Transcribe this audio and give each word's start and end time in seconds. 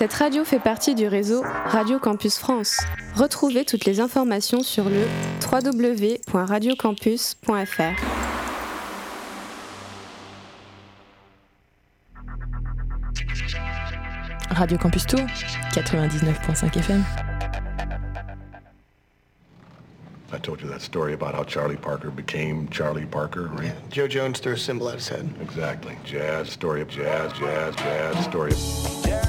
Cette 0.00 0.14
radio 0.14 0.44
fait 0.46 0.60
partie 0.60 0.94
du 0.94 1.06
réseau 1.06 1.42
Radio 1.66 1.98
Campus 1.98 2.38
France. 2.38 2.80
Retrouvez 3.16 3.66
toutes 3.66 3.84
les 3.84 4.00
informations 4.00 4.62
sur 4.62 4.88
le 4.88 5.02
www.radiocampus.fr. 5.44 8.00
Radio 14.48 14.78
Campus 14.78 15.04
Tour, 15.04 15.20
99.5 15.74 16.78
FM. 16.78 17.04
I 20.32 20.38
told 20.38 20.62
you 20.62 20.68
that 20.70 20.80
story 20.80 21.12
about 21.12 21.34
how 21.34 21.44
Charlie 21.44 21.76
Parker 21.76 22.08
became 22.08 22.70
Charlie 22.70 23.04
Parker, 23.04 23.48
right? 23.48 23.64
Yeah, 23.64 23.74
Joe 23.90 24.08
Jones 24.08 24.40
threw 24.40 24.54
a 24.54 24.56
symbol 24.56 24.88
at 24.88 24.94
his 24.94 25.08
head. 25.08 25.28
Exactly. 25.42 25.98
Jazz, 26.04 26.48
story 26.48 26.80
of 26.80 26.88
jazz, 26.88 27.34
jazz, 27.34 27.76
jazz, 27.76 28.24
story 28.24 28.52
of... 28.52 29.19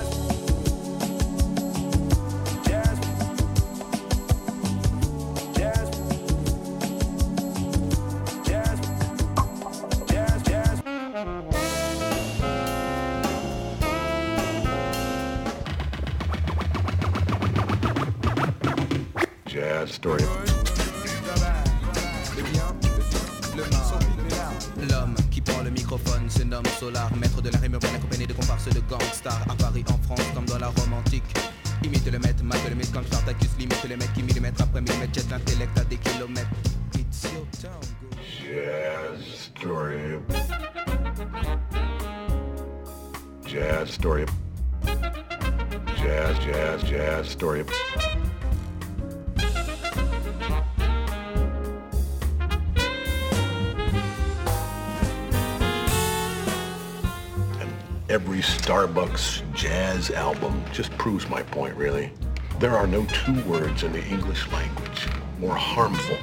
proves 61.02 61.27
my 61.27 61.41
point, 61.41 61.75
really. 61.75 62.11
There 62.59 62.75
are 62.77 62.85
no 62.85 63.03
two 63.05 63.33
words 63.49 63.81
in 63.81 63.91
the 63.91 64.05
English 64.05 64.45
language 64.52 65.07
more 65.39 65.55
harmful 65.55 66.17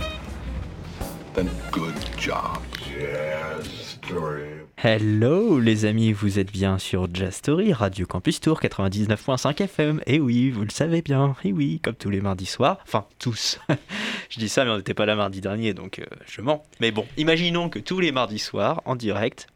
than 1.34 1.50
good. 1.72 1.94
Jazz 2.16 3.66
story. 3.66 4.46
Hello 4.76 5.58
les 5.58 5.84
amis, 5.84 6.12
vous 6.12 6.38
êtes 6.38 6.52
bien 6.52 6.78
sur 6.78 7.08
Jazz 7.12 7.34
Story, 7.34 7.72
Radio 7.72 8.06
Campus 8.06 8.38
Tour 8.38 8.60
99.5 8.60 9.60
FM. 9.62 10.00
Et 10.06 10.20
oui, 10.20 10.50
vous 10.50 10.62
le 10.62 10.70
savez 10.70 11.02
bien, 11.02 11.34
et 11.42 11.52
oui, 11.52 11.80
comme 11.82 11.96
tous 11.96 12.10
les 12.10 12.20
mardis 12.20 12.46
soirs. 12.46 12.78
Enfin, 12.84 13.04
tous. 13.18 13.58
je 14.30 14.38
dis 14.38 14.48
ça, 14.48 14.64
mais 14.64 14.70
on 14.70 14.76
n'était 14.76 14.94
pas 14.94 15.06
là 15.06 15.16
mardi 15.16 15.40
dernier, 15.40 15.74
donc 15.74 15.98
euh, 15.98 16.04
je 16.24 16.40
mens. 16.40 16.62
Mais 16.78 16.92
bon, 16.92 17.04
imaginons 17.16 17.68
que 17.68 17.80
tous 17.80 17.98
les 17.98 18.12
mardis 18.12 18.38
soirs, 18.38 18.80
en 18.84 18.94
direct, 18.94 19.48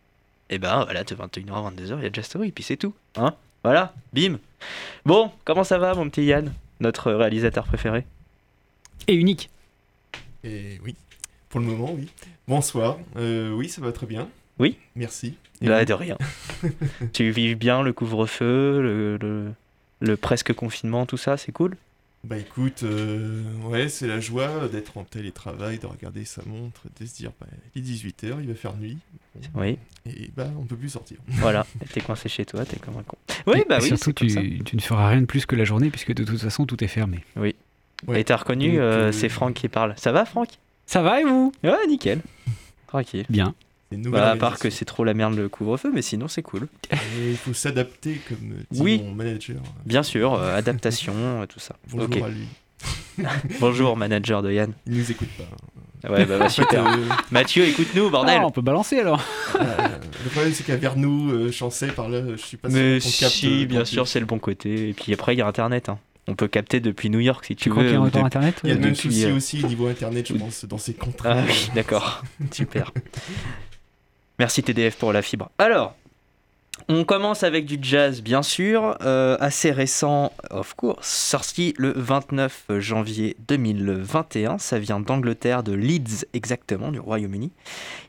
et 0.51 0.59
ben 0.59 0.83
voilà, 0.83 1.05
de 1.05 1.15
21h 1.15 1.53
à 1.53 1.71
22h, 1.71 1.99
il 1.99 2.03
y 2.03 2.07
a 2.07 2.13
Jazz 2.13 2.25
Story, 2.25 2.51
puis 2.51 2.65
c'est 2.65 2.77
tout. 2.77 2.95
Hein 3.15 3.37
Voilà, 3.65 3.95
bim. 4.13 4.39
Bon, 5.05 5.31
comment 5.45 5.65
ça 5.65 5.79
va 5.79 5.95
mon 5.95 6.09
petit 6.09 6.25
Yann, 6.25 6.53
notre 6.81 7.13
réalisateur 7.13 7.65
préféré? 7.65 8.05
Et 9.09 9.15
unique. 9.15 9.51
Et 10.45 10.81
oui, 10.85 10.97
pour 11.49 11.61
le 11.61 11.67
moment, 11.67 11.93
oui. 11.93 12.09
Bonsoir. 12.49 12.99
Euh, 13.17 13.53
oui, 13.53 13.69
ça 13.69 13.81
va 13.81 13.93
très 13.93 14.07
bien. 14.07 14.29
Oui. 14.59 14.77
Merci. 14.97 15.37
Et 15.61 15.67
Là, 15.67 15.81
vous? 15.81 15.85
de 15.87 15.93
rien. 15.93 16.19
tu 17.13 17.31
vives 17.31 17.57
bien 17.57 17.83
le 17.83 17.93
couvre-feu, 17.93 18.81
le, 18.83 19.17
le, 19.19 19.53
le 20.01 20.17
presque 20.17 20.53
confinement, 20.53 21.07
tout 21.07 21.17
ça, 21.17 21.37
c'est 21.37 21.53
cool? 21.53 21.77
Bah 22.25 22.39
écoute, 22.39 22.85
euh, 22.85 23.43
ouais, 23.65 23.89
c'est 23.89 24.07
la 24.07 24.21
joie 24.21 24.69
d'être 24.69 24.97
en 24.97 25.03
télétravail, 25.03 25.79
de 25.79 25.87
regarder 25.87 26.25
sa 26.25 26.43
montre, 26.45 26.83
de 27.01 27.05
se 27.05 27.15
dire, 27.17 27.33
bah, 27.41 27.49
il 27.75 27.83
est 27.83 27.85
18h, 27.85 28.37
il 28.41 28.47
va 28.49 28.55
faire 28.55 28.77
nuit. 28.77 28.97
Oui, 29.57 29.77
Et 30.07 30.31
bah, 30.37 30.49
on 30.57 30.63
peut 30.65 30.77
plus 30.77 30.91
sortir. 30.91 31.17
voilà. 31.29 31.67
T'es 31.93 32.01
coincé 32.01 32.29
chez 32.29 32.45
toi, 32.45 32.65
t'es 32.65 32.77
comme 32.79 32.97
un 32.97 33.03
con. 33.03 33.17
Oui, 33.49 33.59
Et- 33.61 33.65
bah 33.69 33.79
et 33.79 33.83
oui, 33.83 33.89
surtout, 33.89 34.05
c'est 34.07 34.15
comme 34.15 34.29
ça. 34.29 34.41
tu, 34.41 34.63
tu 34.65 34.77
ne 34.77 34.81
feras 34.81 35.09
rien 35.09 35.21
de 35.21 35.27
plus 35.27 35.47
que 35.47 35.57
la 35.57 35.65
journée, 35.65 35.91
puisque 35.91 36.15
de 36.15 36.23
toute 36.23 36.41
façon, 36.41 36.65
tout 36.65 36.83
est 36.85 36.89
fermé. 36.89 37.25
Ouais. 37.35 37.57
Et 38.15 38.23
t'as 38.25 38.37
reconnu, 38.37 38.79
euh, 38.79 38.83
euh, 39.09 39.13
c'est 39.13 39.29
Franck 39.29 39.55
qui 39.55 39.69
parle. 39.69 39.95
Ça 39.97 40.13
va, 40.13 40.25
Franck? 40.25 40.49
Ça 40.87 41.03
va 41.03 41.21
et 41.21 41.25
vous? 41.25 41.53
Ouais, 41.65 41.87
nickel. 41.89 42.21
Tranquille. 42.87 43.27
Bien. 43.31 43.55
C'est 43.93 43.97
une 43.99 44.05
nouvelle 44.05 44.21
Bah, 44.23 44.31
à 44.31 44.37
part 44.37 44.59
que 44.59 44.71
c'est 44.71 44.85
trop 44.87 45.05
la 45.05 45.13
merde 45.13 45.35
le 45.37 45.49
couvre-feu, 45.51 45.91
mais 45.95 46.01
sinon 46.03 46.27
c'est 46.29 46.43
cool. 46.43 46.67
Et 46.93 47.31
Il 47.33 47.37
faut 47.37 47.53
s'adapter, 47.53 48.21
comme 48.29 48.55
dit 48.71 48.81
Oui. 48.81 49.03
mon 49.05 49.13
manager. 49.15 49.61
Bien 49.85 50.03
sûr, 50.03 50.33
euh, 50.35 50.57
adaptation, 50.57 51.13
euh, 51.15 51.47
tout 51.47 51.61
ça. 51.61 51.77
Bonjour 51.91 52.25
à 52.25 52.29
lui. 52.31 52.47
Bonjour, 53.61 53.97
manager 53.97 54.43
de 54.43 54.51
Yann. 54.51 54.73
Il 54.87 54.95
nous 54.97 55.11
écoute 55.11 55.29
pas. 55.37 56.09
Ouais, 56.11 56.25
bah, 56.25 56.39
bah, 56.39 56.49
super. 56.49 56.87
euh, 56.87 56.97
Mathieu, 57.31 57.65
écoute-nous, 57.67 58.09
bordel. 58.11 58.39
Ah, 58.43 58.47
on 58.47 58.51
peut 58.51 58.63
balancer 58.63 58.99
alors. 58.99 59.23
euh, 59.61 59.63
le 60.25 60.31
problème, 60.31 60.53
c'est 60.55 60.65
qu'à 60.65 60.77
Vernou, 60.77 61.31
euh, 61.31 61.53
Chancey, 61.53 61.89
par 61.89 62.09
là, 62.09 62.23
je 62.31 62.37
suis 62.37 62.57
pas 62.57 62.69
mais 62.71 62.99
sûr 62.99 63.11
qu'on 63.13 63.19
capte, 63.27 63.35
si, 63.37 63.67
bien 63.67 63.85
sûr, 63.85 64.09
c'est 64.09 64.19
le 64.21 64.27
bon 64.27 64.39
côté. 64.39 64.89
Et 64.89 64.93
puis 64.95 65.13
après, 65.13 65.35
il 65.35 65.39
y 65.39 65.43
a 65.43 65.47
Internet. 65.47 65.91
hein. 65.91 65.99
On 66.29 66.35
peut 66.37 66.49
capter 66.49 66.79
depuis 66.81 67.11
New 67.11 67.19
York 67.21 67.45
si 67.45 67.55
tu, 67.57 67.65
Tu 67.65 67.71
crois 67.71 67.83
veux. 67.83 67.89
qu'il 67.91 67.95
y 67.95 67.99
a 67.99 68.01
ou 68.01 68.07
encore 68.07 68.23
de- 68.23 68.27
Internet 68.27 68.61
Il 68.65 68.69
y 68.69 68.73
a 68.73 68.75
le 68.77 68.81
même 68.81 68.93
depuis, 68.93 69.09
souci 69.11 69.25
euh, 69.27 69.37
aussi 69.37 69.65
niveau 69.65 69.89
internet, 69.89 70.27
je 70.29 70.35
pense, 70.35 70.65
dans 70.65 70.79
ces 70.79 70.95
contrats. 70.95 71.35
Ah 71.39 71.43
oui, 71.47 71.71
d'accord. 71.75 72.23
Super. 72.53 72.93
Merci 74.43 74.65
TDF 74.65 74.97
pour 74.97 75.13
la 75.13 75.23
fibre. 75.23 75.53
Alors, 75.57 75.95
on 76.89 77.05
commence 77.05 77.45
avec 77.45 77.65
du 77.65 77.79
jazz, 77.81 78.23
bien 78.23 78.43
sûr, 78.43 78.99
euh, 79.03 79.37
assez 79.39 79.71
récent, 79.71 80.33
of 80.51 80.75
course, 80.75 81.07
sorti 81.07 81.75
le 81.79 81.93
29 81.95 82.65
janvier 82.81 83.37
2021. 83.47 84.59
Ça 84.59 84.81
vient 84.81 84.99
d'Angleterre, 84.99 85.63
de 85.63 85.73
Leeds 85.73 86.27
exactement, 86.33 86.91
du 86.91 86.99
Royaume-Uni. 86.99 87.53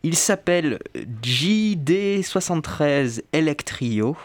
Il 0.01 0.15
s'appelle 0.15 0.79
JD73 1.21 3.21
Electrio. 3.31 4.17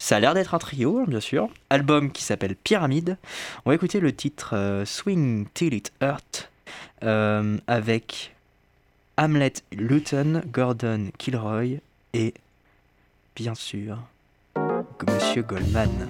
Ça 0.00 0.16
a 0.16 0.18
l'air 0.18 0.34
d'être 0.34 0.54
un 0.54 0.58
trio, 0.58 0.98
hein, 0.98 1.04
bien 1.06 1.20
sûr. 1.20 1.48
Album 1.70 2.10
qui 2.10 2.24
s'appelle 2.24 2.56
Pyramide. 2.56 3.16
On 3.64 3.70
va 3.70 3.76
écouter 3.76 4.00
le 4.00 4.12
titre 4.12 4.56
euh, 4.56 4.84
Swing 4.84 5.46
Till 5.54 5.72
It 5.72 5.92
Hurt 6.02 6.50
euh, 7.04 7.58
avec 7.68 8.33
Hamlet 9.16 9.62
Luton, 9.72 10.42
Gordon 10.52 11.10
Kilroy 11.18 11.78
et 12.14 12.34
bien 13.36 13.54
sûr 13.54 13.98
Monsieur 15.06 15.42
Goldman. 15.42 16.08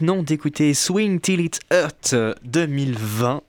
Venons 0.00 0.22
d'écouter 0.22 0.74
Swing 0.74 1.20
Till 1.20 1.40
It 1.40 1.60
Hurt 1.72 2.14
2020. 2.44 3.42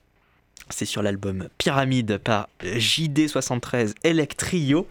C'est 0.70 0.86
sur 0.86 1.02
l'album 1.02 1.48
Pyramide 1.58 2.18
par 2.18 2.48
JD73 2.62 3.94
Electrio. 4.02 4.86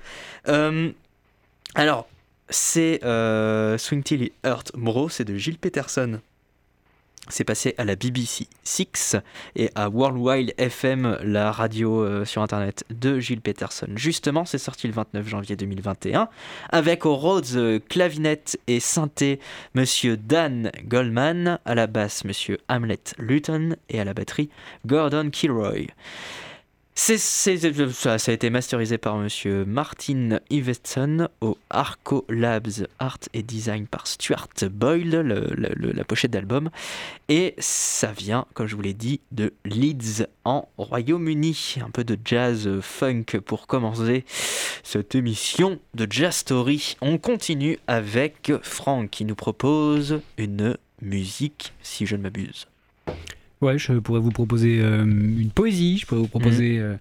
Euh, 0.48 0.92
alors, 1.74 2.08
c'est 2.50 3.04
euh, 3.04 3.78
Swing 3.78 4.04
Till 4.04 4.24
It 4.24 4.34
Hurt 4.44 4.72
Bro, 4.76 5.10
c'est 5.10 5.26
de 5.26 5.36
Gilles 5.36 5.58
Peterson. 5.58 6.20
C'est 7.30 7.44
passé 7.44 7.76
à 7.78 7.84
la 7.84 7.96
BBC 7.96 8.48
6 8.64 9.18
et 9.56 9.70
à 9.76 9.90
Worldwide 9.90 10.54
FM, 10.58 11.18
la 11.24 11.52
radio 11.52 12.04
euh, 12.04 12.26
sur 12.26 12.42
internet 12.42 12.86
de 12.90 13.20
Gilles 13.20 13.42
Peterson. 13.42 13.88
Justement, 13.96 14.46
c'est 14.46 14.58
sorti 14.58 14.88
le 14.88 14.94
29 14.94 15.28
janvier 15.28 15.56
2021 15.56 16.30
avec 16.72 17.06
au 17.06 17.16
Rhodes 17.16 17.56
euh, 17.56 17.80
clavinette 17.80 18.60
et 18.68 18.80
synthé 18.80 19.40
Monsieur 19.74 20.16
Dan 20.16 20.72
Goldman, 20.86 21.60
à 21.66 21.76
la 21.76 21.88
basse 21.88 22.24
Monsieur 22.24 22.60
Hamlet 22.70 23.00
Luton 23.18 23.76
et 23.90 24.00
à 24.00 24.06
la 24.06 24.14
batterie 24.14 24.50
Gordon 24.86 25.30
Kilroy. 25.30 25.88
C'est, 27.00 27.20
ça, 27.20 28.18
ça 28.18 28.32
a 28.32 28.34
été 28.34 28.50
masterisé 28.50 28.98
par 28.98 29.18
monsieur 29.18 29.66
Martin 29.66 30.40
Iveson 30.50 31.30
au 31.42 31.56
Arco 31.70 32.26
Labs 32.28 32.88
Art 32.98 33.20
et 33.36 33.44
Design 33.44 33.86
par 33.86 34.08
Stuart 34.08 34.48
Boyle, 34.72 35.12
le- 35.12 35.22
le- 35.56 35.74
le- 35.76 35.92
la 35.92 36.04
pochette 36.04 36.32
d'album. 36.32 36.72
Et 37.30 37.54
ça 37.60 38.12
vient, 38.12 38.48
comme 38.56 38.66
je 38.66 38.76
vous 38.76 38.82
l'ai 38.82 38.96
dit, 38.96 39.20
de 39.32 39.54
Leeds 39.64 40.26
en 40.44 40.68
Royaume-Uni. 40.80 41.76
Un 41.86 41.92
peu 41.92 42.04
de 42.04 42.18
jazz 42.26 42.68
funk 42.82 43.26
pour 43.46 43.68
commencer 43.68 44.26
cette 44.82 45.14
émission 45.14 45.80
de 45.94 46.08
Jazz 46.10 46.38
Story. 46.38 46.98
On 47.02 47.20
continue 47.20 47.78
avec 47.86 48.52
Franck 48.64 49.12
qui 49.12 49.24
nous 49.24 49.36
propose 49.36 50.20
une 50.40 50.76
musique, 51.04 51.74
si 51.84 52.08
je 52.08 52.16
ne 52.16 52.24
m'abuse. 52.24 52.66
Ouais, 53.62 53.78
je 53.78 53.94
pourrais 53.94 54.20
vous 54.20 54.32
proposer 54.32 54.80
euh, 54.82 55.04
une 55.04 55.50
poésie, 55.50 55.98
je 55.98 56.06
pourrais 56.06 56.22
vous 56.22 56.28
proposer 56.28 56.78
euh, 56.80 56.96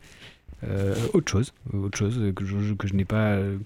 euh, 0.66 0.94
autre 1.12 1.30
chose, 1.30 1.52
autre 1.72 1.98
chose 1.98 2.18
que 2.34 2.44
je, 2.46 2.72
que 2.74 2.88
je 2.88 2.94
n'ai 2.94 3.04
pas, 3.04 3.38
je 3.40 3.56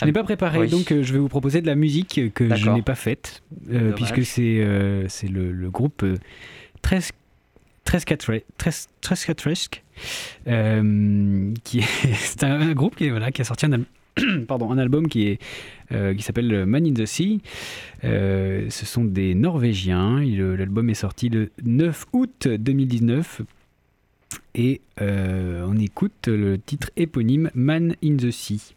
Ah, 0.00 0.04
n'ai 0.06 0.12
pas 0.12 0.22
préparé. 0.22 0.58
oui. 0.58 0.68
Donc 0.68 0.88
je 0.92 1.12
vais 1.12 1.18
vous 1.18 1.28
proposer 1.28 1.62
de 1.62 1.66
la 1.66 1.74
musique 1.74 2.20
que 2.34 2.54
je 2.54 2.70
n'ai 2.70 2.82
pas 2.82 2.94
faite, 2.94 3.42
euh, 3.70 3.92
puisque 3.92 4.24
c'est 4.24 4.60
euh, 4.60 5.06
c'est 5.08 5.28
le, 5.28 5.52
le 5.52 5.70
groupe 5.70 6.02
euh, 6.02 6.16
Tres- 6.82 7.12
Trescatre- 7.84 8.42
Tres- 8.58 8.88
Trescatresque, 9.00 9.82
qui 10.44 11.78
est, 11.78 11.84
c'est 12.14 12.44
un, 12.44 12.60
un 12.60 12.72
groupe 12.74 12.94
qui, 12.96 13.06
est, 13.06 13.10
voilà, 13.10 13.32
qui 13.32 13.40
a 13.40 13.44
sorti 13.44 13.66
un, 13.66 13.72
al- 13.72 13.84
pardon, 14.48 14.70
un 14.70 14.78
album 14.78 15.06
euh, 15.92 16.14
qui 16.14 16.22
s'appelle 16.22 16.66
Man 16.66 16.86
in 16.86 16.92
the 16.94 17.06
Sea. 17.06 17.40
Euh, 18.04 18.68
ce 18.70 18.84
sont 18.86 19.04
des 19.04 19.34
Norvégiens. 19.34 20.22
Il- 20.22 20.42
L'album 20.42 20.90
est 20.90 20.94
sorti 20.94 21.28
le 21.28 21.50
9 21.64 22.06
août 22.12 22.48
2019. 22.48 23.42
Et 24.54 24.80
euh, 25.00 25.64
on 25.66 25.76
écoute 25.78 26.26
le 26.28 26.58
titre 26.58 26.90
éponyme 26.96 27.50
Man 27.54 27.96
in 28.04 28.16
the 28.16 28.30
Sea. 28.30 28.74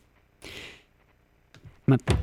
Maintenant. 1.88 2.18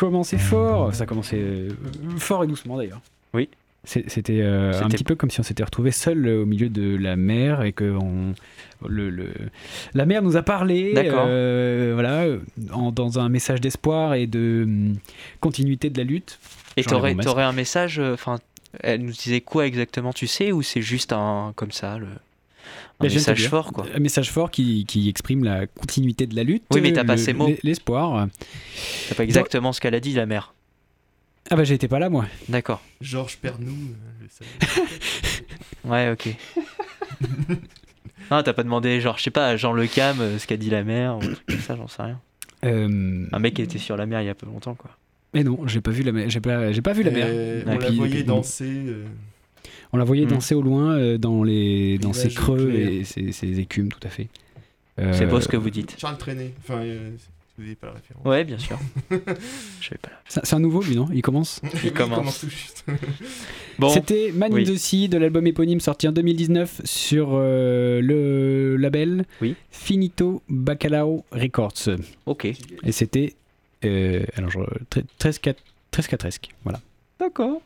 Commençait 0.00 0.38
fort, 0.38 0.94
ça 0.94 1.06
commençait 1.06 1.38
euh, 1.40 1.68
fort 2.18 2.44
et 2.44 2.46
doucement 2.46 2.76
d'ailleurs. 2.76 3.00
Oui. 3.34 3.48
C'était 3.84 4.40
euh, 4.42 4.78
un 4.82 4.88
petit 4.88 5.04
peu 5.04 5.14
comme 5.14 5.30
si 5.30 5.40
on 5.40 5.42
s'était 5.42 5.64
retrouvé 5.64 5.90
seul 5.90 6.26
euh, 6.26 6.42
au 6.42 6.46
milieu 6.46 6.68
de 6.68 6.96
la 6.98 7.16
mer 7.16 7.62
et 7.62 7.72
que 7.72 7.96
on, 7.98 8.34
le, 8.86 9.08
le- 9.08 9.32
la 9.94 10.04
mer 10.04 10.20
nous 10.22 10.36
a 10.36 10.42
parlé, 10.42 10.92
euh, 10.96 11.92
voilà, 11.94 12.26
en- 12.74 12.92
dans 12.92 13.18
un 13.18 13.30
message 13.30 13.60
d'espoir 13.62 14.12
et 14.14 14.26
de 14.26 14.64
hum, 14.66 14.96
continuité 15.40 15.88
de 15.88 15.96
la 15.96 16.04
lutte. 16.04 16.38
Et 16.76 16.84
t'aurais 16.84 17.14
t'aurais 17.14 17.42
un 17.44 17.52
message, 17.52 17.98
enfin, 18.00 18.38
elle 18.82 19.00
nous 19.02 19.12
disait 19.12 19.40
quoi 19.40 19.66
exactement, 19.66 20.12
tu 20.12 20.26
sais, 20.26 20.52
ou 20.52 20.60
c'est 20.60 20.82
juste 20.82 21.14
un, 21.14 21.52
comme 21.56 21.72
ça, 21.72 21.96
le, 21.96 22.06
un 23.08 23.12
message 23.14 23.38
dire, 23.38 23.50
fort, 23.50 23.72
quoi. 23.72 23.86
Un 23.94 23.98
message 24.00 24.30
fort 24.30 24.50
qui, 24.50 24.84
qui 24.86 25.08
exprime 25.08 25.44
la 25.44 25.66
continuité 25.66 26.26
de 26.26 26.34
la 26.36 26.42
lutte. 26.44 26.64
Oui, 26.72 26.80
mais 26.80 26.92
t'as 26.92 27.04
pas 27.04 27.16
le- 27.16 27.20
ces 27.22 27.32
mots. 27.32 27.48
l'e- 27.48 27.58
L'espoir. 27.62 28.28
C'est 29.08 29.16
pas 29.16 29.24
exactement 29.24 29.72
ce 29.72 29.80
qu'elle 29.80 29.94
a 29.94 30.00
dit, 30.00 30.12
la 30.12 30.26
mère. 30.26 30.54
Ah 31.50 31.56
bah 31.56 31.64
j'étais 31.64 31.88
pas 31.88 31.98
là 31.98 32.10
moi. 32.10 32.26
D'accord. 32.48 32.80
Georges 33.00 33.36
Pernou, 33.38 33.72
euh, 33.72 34.26
le. 35.84 35.88
Ouais, 35.90 36.10
ok. 36.10 36.36
non, 38.30 38.42
t'as 38.42 38.52
pas 38.52 38.62
demandé, 38.62 39.00
genre, 39.00 39.18
je 39.18 39.24
sais 39.24 39.30
pas, 39.30 39.48
à 39.48 39.56
Jean 39.56 39.72
Le 39.72 39.86
Cam, 39.86 40.20
euh, 40.20 40.38
ce 40.38 40.46
qu'a 40.46 40.56
dit 40.56 40.70
la 40.70 40.84
mère, 40.84 41.16
ou 41.16 41.22
un 41.22 41.32
truc 41.32 41.46
comme 41.48 41.58
ça, 41.60 41.76
j'en 41.76 41.88
sais 41.88 42.02
rien. 42.02 42.20
Euh, 42.64 43.26
Un 43.32 43.38
mec 43.38 43.54
qui 43.54 43.62
était 43.62 43.78
sur 43.78 43.96
la 43.96 44.06
mer 44.06 44.20
il 44.20 44.26
y 44.26 44.28
a 44.28 44.34
peu 44.34 44.46
longtemps, 44.46 44.74
quoi. 44.74 44.90
mais 45.34 45.42
non, 45.42 45.66
j'ai 45.66 45.80
pas 45.80 45.90
vu 45.90 46.02
la 46.02 46.12
mer. 46.12 46.28
J'ai 46.28 46.40
pas, 46.40 46.70
j'ai 46.72 46.82
pas 46.82 46.92
vu 46.92 47.02
la 47.02 47.10
mer. 47.10 47.26
Et 47.28 47.62
on 47.66 47.78
la 47.78 47.90
voyait 47.90 48.14
puis- 48.16 48.24
danser. 48.24 48.82
Euh, 49.90 49.94
On 49.94 49.96
la 49.98 50.04
voyait 50.04 50.24
Hmm. 50.26 50.30
danser 50.30 50.54
au 50.54 50.62
loin 50.62 50.92
euh, 50.96 51.18
dans, 51.18 51.42
les, 51.42 51.98
dans 51.98 52.12
ses 52.12 52.28
creux 52.30 52.70
et 52.74 53.04
ses, 53.04 53.32
ses 53.32 53.58
écumes, 53.60 53.88
tout 53.90 54.00
à 54.06 54.10
fait. 54.10 54.28
C'est 54.96 55.22
Euh, 55.22 55.26
beau 55.26 55.40
ce 55.40 55.48
que 55.48 55.56
vous 55.56 55.70
dites. 55.70 55.96
Charles 55.98 56.18
Trenet. 56.18 56.52
Enfin, 56.62 56.78
euh, 56.82 57.10
vous 57.56 57.62
n'avez 57.64 57.74
pas 57.74 57.86
la 57.88 57.92
référence. 57.94 58.24
Ouais, 58.26 58.44
bien 58.44 58.58
sûr. 58.58 58.78
Je 59.10 59.16
savais 59.88 59.98
pas. 60.02 60.10
C'est 60.28 60.54
un 60.54 60.58
nouveau, 60.60 60.82
lui, 60.82 60.94
non? 60.96 61.08
Il 61.12 61.22
commence? 61.22 61.60
Il 61.84 61.92
commence. 61.92 62.40
tout 62.40 62.48
juste. 62.50 62.84
Bon, 63.78 63.88
C'était 63.88 64.30
Man 64.34 64.52
oui. 64.52 64.68
in 64.68 64.74
the 64.74 64.76
Sea 64.76 65.08
de 65.08 65.16
l'album 65.16 65.46
éponyme 65.46 65.80
sorti 65.80 66.06
en 66.06 66.12
2019 66.12 66.82
sur 66.84 67.30
euh, 67.32 68.02
le 68.02 68.76
label 68.76 69.24
Oui. 69.40 69.54
Finito 69.70 70.42
Bacalao 70.50 71.24
Records. 71.32 71.88
ok. 72.26 72.44
Et 72.44 72.92
c'était. 72.92 73.34
euh, 73.86 74.22
alors, 74.36 74.50
je, 74.50 74.58
13 75.18 75.38
4 75.38 75.62
Voilà. 76.64 76.80
D'accord. 77.18 77.62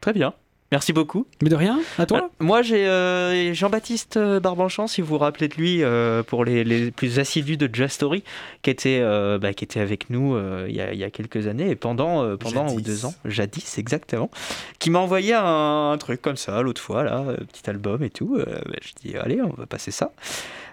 Très 0.00 0.14
bien. 0.14 0.32
Merci 0.74 0.92
beaucoup. 0.92 1.24
Mais 1.40 1.50
de 1.50 1.54
rien, 1.54 1.78
à 1.98 2.04
toi 2.04 2.18
Euh, 2.24 2.28
Moi, 2.40 2.62
j'ai 2.62 2.84
euh, 2.88 3.54
Jean-Baptiste 3.54 4.16
euh, 4.16 4.40
Barbanchamp, 4.40 4.88
si 4.88 5.02
vous 5.02 5.06
vous 5.06 5.18
rappelez 5.18 5.46
de 5.46 5.54
lui, 5.54 5.84
euh, 5.84 6.24
pour 6.24 6.44
les, 6.44 6.64
les 6.64 6.90
plus 6.90 7.20
assidus 7.20 7.56
de 7.56 7.72
Just 7.72 7.94
Story, 7.94 8.24
qui 8.62 8.70
était, 8.70 8.98
euh, 9.00 9.38
bah, 9.38 9.54
qui 9.54 9.62
était 9.62 9.78
avec 9.78 10.10
nous 10.10 10.36
il 10.66 10.74
y, 10.74 10.80
a, 10.80 10.92
il 10.92 10.98
y 10.98 11.04
a 11.04 11.10
quelques 11.10 11.46
années, 11.46 11.70
et 11.70 11.76
pendant, 11.76 12.36
pendant 12.38 12.72
ou 12.72 12.80
deux 12.80 13.04
ans, 13.06 13.14
jadis 13.24 13.78
exactement, 13.78 14.32
qui 14.80 14.90
m'a 14.90 14.98
envoyé 14.98 15.32
un, 15.34 15.92
un 15.92 15.98
truc 15.98 16.20
comme 16.20 16.36
ça 16.36 16.60
l'autre 16.60 16.80
fois, 16.80 17.04
là, 17.04 17.18
un 17.18 17.44
petit 17.44 17.70
album 17.70 18.02
et 18.02 18.10
tout. 18.10 18.36
Bah, 18.36 18.72
je 18.82 18.90
dis, 19.00 19.16
allez, 19.16 19.40
on 19.42 19.50
va 19.50 19.66
passer 19.66 19.92
ça. 19.92 20.10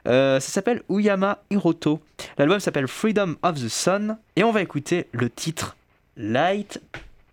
Ça 0.05 0.39
s'appelle 0.39 0.81
Uyama 0.89 1.37
Hiroto. 1.51 1.99
L'album 2.39 2.59
s'appelle 2.59 2.87
Freedom 2.87 3.35
of 3.43 3.61
the 3.63 3.67
Sun, 3.69 4.17
et 4.35 4.43
on 4.43 4.51
va 4.51 4.63
écouter 4.63 5.05
le 5.11 5.29
titre 5.29 5.75
Light. 6.17 6.81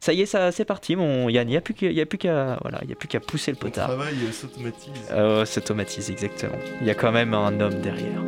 Ça 0.00 0.12
y 0.12 0.20
est, 0.22 0.26
ça, 0.26 0.52
c'est 0.52 0.64
parti, 0.64 0.94
mon 0.96 1.28
Yann. 1.28 1.48
Il 1.48 1.50
n'y 1.50 1.56
a 1.56 1.60
plus 1.60 1.74
qu'à, 1.74 1.88
qu'à, 2.18 2.58
voilà, 2.62 2.78
il 2.82 2.88
y 2.88 2.92
a 2.92 2.96
plus 2.96 3.08
qu'à 3.08 3.18
pousser 3.20 3.50
le 3.50 3.56
Le 3.56 3.60
potard. 3.60 3.88
travail 3.88 4.14
euh, 4.14 4.32
s'automatise. 4.32 4.92
Euh, 5.10 5.44
s'automatise 5.44 6.10
exactement. 6.10 6.56
Il 6.80 6.86
y 6.86 6.90
a 6.90 6.94
quand 6.94 7.10
même 7.12 7.34
un 7.34 7.60
homme 7.60 7.80
derrière. 7.80 8.22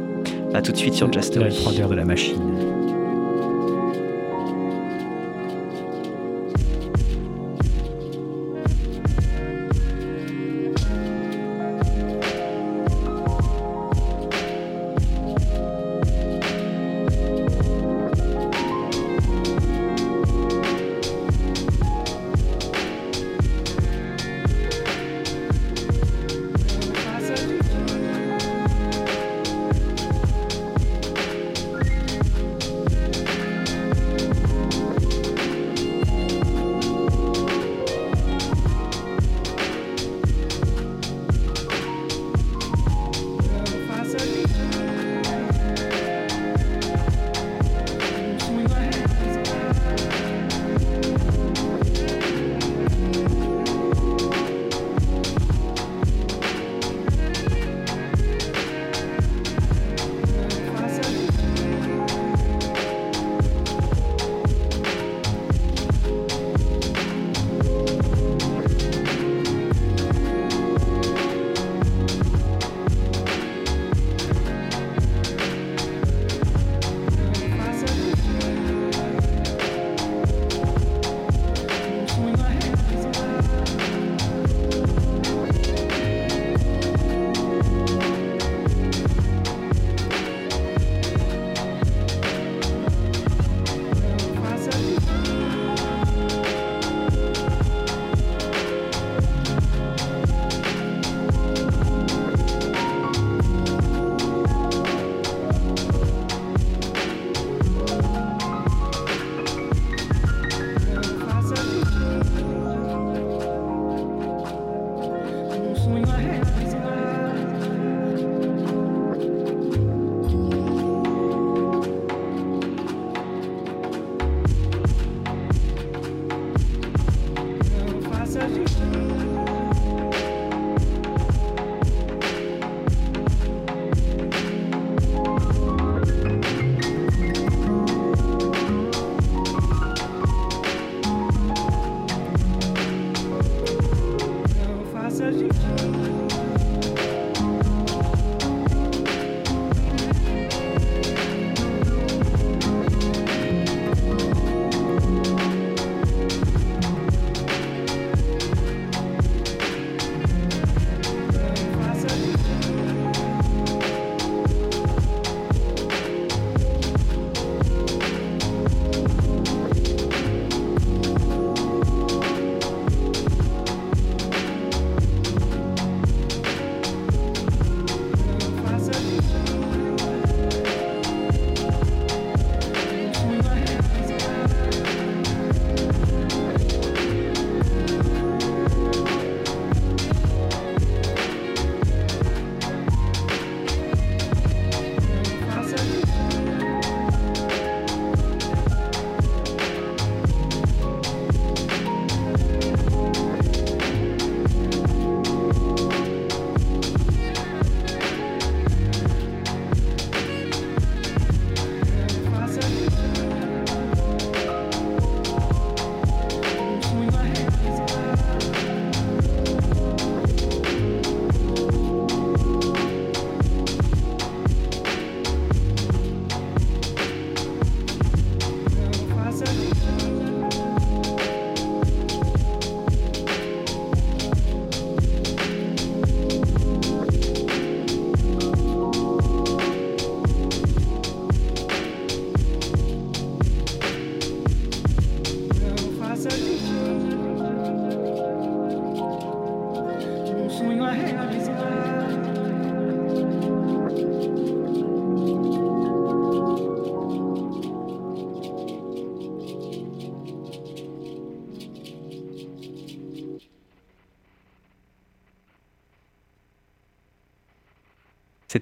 A 0.52 0.62
tout 0.62 0.72
de 0.72 0.76
suite 0.76 0.94
sur 0.94 1.12
Just 1.12 1.36
La 1.36 1.50
Story. 1.50 1.78
de 1.88 1.94
la 1.94 2.04
machine. 2.04 2.69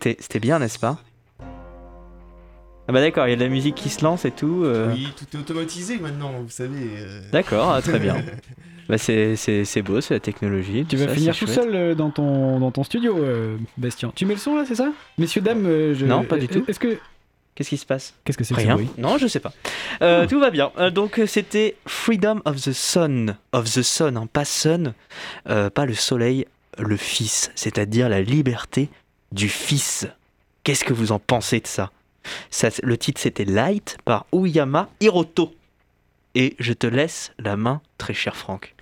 C'était 0.01 0.17
c'était 0.21 0.39
bien, 0.39 0.61
n'est-ce 0.61 0.79
pas? 0.79 0.99
Ah 2.87 2.93
bah 2.93 3.01
d'accord, 3.01 3.27
il 3.27 3.31
y 3.31 3.33
a 3.33 3.37
de 3.37 3.43
la 3.43 3.49
musique 3.51 3.75
qui 3.75 3.89
se 3.91 4.03
lance 4.05 4.25
et 4.25 4.31
tout. 4.31 4.63
euh. 4.65 4.93
Oui, 4.95 5.09
tout 5.17 5.37
est 5.37 5.41
automatisé 5.41 5.99
maintenant, 5.99 6.31
vous 6.41 6.49
savez. 6.49 6.79
euh. 6.99 7.21
D'accord, 7.33 7.73
ah, 7.73 7.83
très 7.83 7.99
bien. 7.99 8.17
Bah 8.89 8.97
c'est 8.97 9.37
c'est- 9.37 9.67
c'est 9.67 9.83
beau, 9.83 10.01
c'est 10.01 10.15
la 10.15 10.21
technologie. 10.21 10.87
Tu 10.89 10.97
vas 10.97 11.09
ça, 11.09 11.15
finir 11.15 11.37
tout 11.37 11.45
chouette. 11.45 11.57
seul 11.57 11.75
euh, 11.75 11.95
dans 11.95 12.09
ton, 12.09 12.59
dans 12.59 12.71
ton 12.71 12.85
studio, 12.85 13.19
euh, 13.19 13.59
Bastien. 13.77 14.11
Tu 14.15 14.25
mets 14.25 14.33
le 14.33 14.41
son 14.41 14.57
là, 14.57 14.65
c'est 14.67 14.77
ça? 14.77 14.91
Messieurs, 15.19 15.43
dames, 15.43 15.65
je... 15.93 16.07
Non, 16.07 16.25
pas 16.25 16.39
du 16.39 16.49
tout. 16.49 16.65
Est-ce 16.67 16.81
que. 16.81 16.99
Qu'est-ce 17.55 17.69
qui 17.69 17.77
se 17.77 17.85
passe? 17.85 18.15
Qu'est-ce 18.25 18.39
que 18.39 18.45
c'est 18.45 18.55
que 18.55 18.61
ce 18.63 18.65
Rien. 18.67 18.77
bruit? 18.77 18.89
Non, 18.97 19.19
je 19.19 19.27
sais 19.27 19.41
pas. 19.41 19.53
Euh, 20.01 20.27
Tout 20.27 20.41
va 20.41 20.49
bien. 20.51 20.71
Euh, 20.79 20.89
donc 20.91 21.21
c'était 21.27 21.77
Freedom 21.87 22.41
of 22.47 22.57
the 22.63 22.73
Sun, 22.73 23.37
of 23.53 23.67
the 23.71 23.83
Sun, 23.83 24.17
hein, 24.17 24.27
pas 24.33 24.47
Sun, 24.47 24.95
euh, 25.51 25.69
pas 25.69 25.85
le 25.85 25.93
soleil, 25.93 26.47
le 26.79 26.97
Fils, 26.97 27.51
c'est-à-dire 27.57 28.09
la 28.09 28.23
liberté 28.23 28.89
du 29.33 29.49
Fils. 29.49 30.07
Qu'est-ce 30.65 30.85
que 30.85 30.93
vous 30.93 31.13
en 31.13 31.19
pensez 31.19 31.61
de 31.61 31.67
ça, 31.67 31.91
ça 32.51 32.69
Le 32.83 32.97
titre 32.99 33.21
c'était 33.21 33.45
Light 33.45 33.97
par 34.05 34.27
Uyama 34.33 34.89
Hiroto. 35.01 35.55
Et 36.35 36.55
je 36.59 36.73
te 36.73 36.87
laisse 36.87 37.33
la 37.39 37.57
main, 37.57 37.81
très 37.97 38.15
cher 38.15 38.37
Franck. 38.37 38.75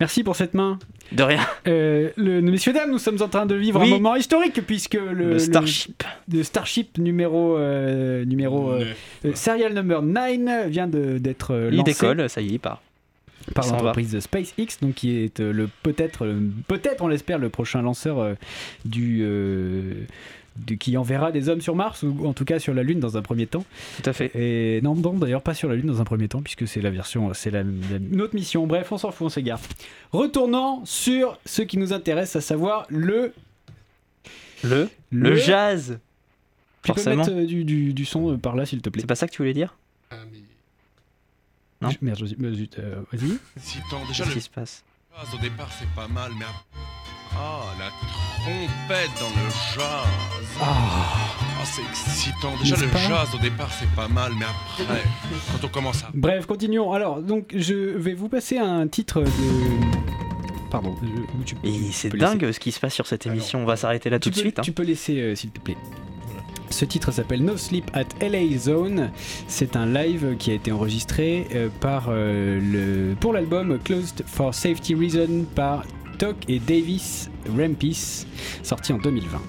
Merci 0.00 0.24
pour 0.24 0.34
cette 0.34 0.54
main. 0.54 0.78
De 1.12 1.22
rien. 1.22 1.40
Euh, 1.66 2.10
le, 2.16 2.40
messieurs, 2.40 2.72
dames, 2.72 2.90
nous 2.90 2.98
sommes 2.98 3.20
en 3.20 3.28
train 3.28 3.44
de 3.46 3.54
vivre 3.54 3.80
Oui. 3.80 3.88
un 3.88 3.90
moment 3.90 4.16
historique 4.16 4.64
puisque 4.66 4.94
le, 4.94 5.12
Le 5.12 5.38
Starship. 5.38 6.02
le- 6.28 6.38
le 6.38 6.42
Starship 6.44 6.98
numéro, 6.98 7.56
euh, 7.58 8.24
numéro 8.24 8.70
euh, 8.70 8.84
euh, 9.24 9.34
serial 9.34 9.74
number 9.74 10.02
9 10.02 10.68
vient 10.68 10.86
d'être 10.88 11.52
euh, 11.52 11.68
Il 11.72 11.78
lancé 11.78 11.92
décolle, 11.92 12.30
ça 12.30 12.40
y 12.40 12.46
est, 12.46 12.50
il 12.52 12.58
part. 12.60 12.80
Par 13.54 13.66
l'entreprise 13.70 14.18
SpaceX, 14.20 14.78
donc 14.82 14.94
qui 14.94 15.16
est 15.16 15.40
euh, 15.40 15.52
le 15.52 15.68
peut-être, 15.82 16.26
peut-être 16.68 17.02
on 17.02 17.08
l'espère, 17.08 17.38
le 17.38 17.48
prochain 17.48 17.82
lanceur 17.82 18.18
euh, 18.18 18.34
du, 18.84 19.20
euh, 19.22 20.04
du- 20.56 20.78
qui 20.78 20.96
enverra 20.96 21.32
des 21.32 21.48
hommes 21.48 21.60
sur 21.60 21.74
Mars 21.74 22.02
ou 22.02 22.26
en 22.26 22.32
tout 22.32 22.44
cas 22.44 22.58
sur 22.58 22.74
la 22.74 22.82
Lune 22.82 23.00
dans 23.00 23.16
un 23.16 23.22
premier 23.22 23.46
temps. 23.46 23.64
Tout 24.02 24.08
à 24.10 24.12
fait. 24.12 24.30
Et 24.34 24.80
non, 24.82 24.94
non 24.94 25.14
d'ailleurs 25.14 25.42
pas 25.42 25.54
sur 25.54 25.68
la 25.68 25.74
Lune 25.76 25.86
dans 25.86 26.00
un 26.00 26.04
premier 26.04 26.28
temps, 26.28 26.42
puisque 26.42 26.66
c'est 26.68 26.80
la 26.80 26.90
version, 26.90 27.32
c'est 27.34 27.50
la, 27.50 27.62
la- 27.62 27.70
une 28.12 28.20
autre 28.20 28.34
mission. 28.34 28.66
Bref, 28.66 28.92
on 28.92 28.98
s'en 28.98 29.10
fout, 29.10 29.26
on 29.26 29.30
s'égare. 29.30 29.60
Retournons 30.12 30.82
sur 30.84 31.38
ce 31.46 31.62
qui 31.62 31.78
nous 31.78 31.92
intéresse, 31.92 32.36
à 32.36 32.40
savoir 32.40 32.86
le. 32.88 33.32
Le, 34.62 34.90
le, 35.10 35.36
jazz. 35.36 35.98
Tu 36.82 36.92
peux 36.92 36.94
forcément. 37.00 37.16
mettre 37.24 37.32
euh, 37.32 37.46
du, 37.46 37.64
du- 37.64 37.94
du 37.94 38.04
son 38.04 38.36
par 38.38 38.54
là, 38.56 38.66
s'il 38.66 38.82
te 38.82 38.90
plaît. 38.90 39.00
C'est 39.00 39.06
pas 39.06 39.14
ça 39.14 39.26
que 39.26 39.32
tu 39.32 39.38
voulais 39.42 39.54
dire? 39.54 39.74
Ah, 40.10 40.16
mais 40.30 40.38
Non. 41.80 41.90
Je- 41.90 41.96
Merde, 42.02 42.18
je- 42.18 42.54
zut, 42.54 42.78
euh, 42.78 43.02
vas-y. 43.12 43.32
Excitant. 43.56 44.00
Déjà, 44.08 44.24
Qu'est-ce 44.24 44.28
le 44.28 44.34
qui 44.34 44.40
se 44.42 44.50
passe 44.50 44.84
jazz 45.16 45.28
au 45.34 45.38
départ, 45.42 45.68
c'est 45.78 45.88
pas 45.94 46.08
mal, 46.08 46.30
mais. 46.38 46.44
Ah, 47.32 47.60
la 47.78 47.88
trompette 48.42 49.10
dans 49.20 49.28
le 49.28 49.48
jazz. 49.74 50.58
Ah, 50.60 51.64
c'est 51.64 51.82
excitant. 51.82 52.56
Déjà, 52.58 52.76
N'est-ce 52.76 52.92
le 52.92 52.98
jazz 53.08 53.28
au 53.34 53.38
départ, 53.38 53.70
c'est 53.72 53.88
pas 53.90 54.08
mal, 54.08 54.32
mais 54.38 54.44
après, 54.46 55.02
quand 55.52 55.64
on 55.64 55.68
commence 55.68 56.02
à. 56.04 56.10
Bref, 56.14 56.46
continuons. 56.46 56.92
Alors, 56.92 57.22
donc, 57.22 57.52
je 57.56 57.74
vais 57.74 58.14
vous 58.14 58.28
passer 58.28 58.58
un 58.58 58.86
titre 58.88 59.22
de. 59.22 60.70
Pardon. 60.70 60.96
je- 61.02 61.44
tu- 61.44 61.56
Et 61.64 61.72
tu 61.72 61.92
c'est 61.92 62.10
dingue 62.10 62.52
ce 62.52 62.60
qui 62.60 62.72
se 62.72 62.78
passe 62.80 62.94
sur 62.94 63.06
cette 63.06 63.26
émission. 63.26 63.60
On 63.62 63.66
va 63.66 63.76
s'arrêter 63.76 64.10
là 64.10 64.18
tout 64.20 64.30
de 64.30 64.36
suite. 64.36 64.58
hein. 64.58 64.62
Tu 64.62 64.72
peux 64.72 64.84
laisser, 64.84 65.18
euh, 65.20 65.34
s'il 65.34 65.50
te 65.50 65.60
plaît. 65.60 65.76
Ce 66.70 66.84
titre 66.84 67.12
s'appelle 67.12 67.44
No 67.44 67.56
Sleep 67.56 67.90
at 67.92 68.06
LA 68.20 68.56
Zone. 68.56 69.10
C'est 69.48 69.76
un 69.76 69.86
live 69.86 70.36
qui 70.38 70.50
a 70.52 70.54
été 70.54 70.72
enregistré 70.72 71.48
euh, 71.54 71.68
euh, 71.84 73.14
pour 73.20 73.32
l'album 73.32 73.78
Closed 73.84 74.22
for 74.26 74.54
Safety 74.54 74.94
Reason 74.94 75.44
par 75.54 75.84
Toc 76.18 76.36
et 76.48 76.58
Davis 76.58 77.30
Rampis, 77.56 78.26
sorti 78.62 78.92
en 78.92 78.98
2020. 78.98 79.40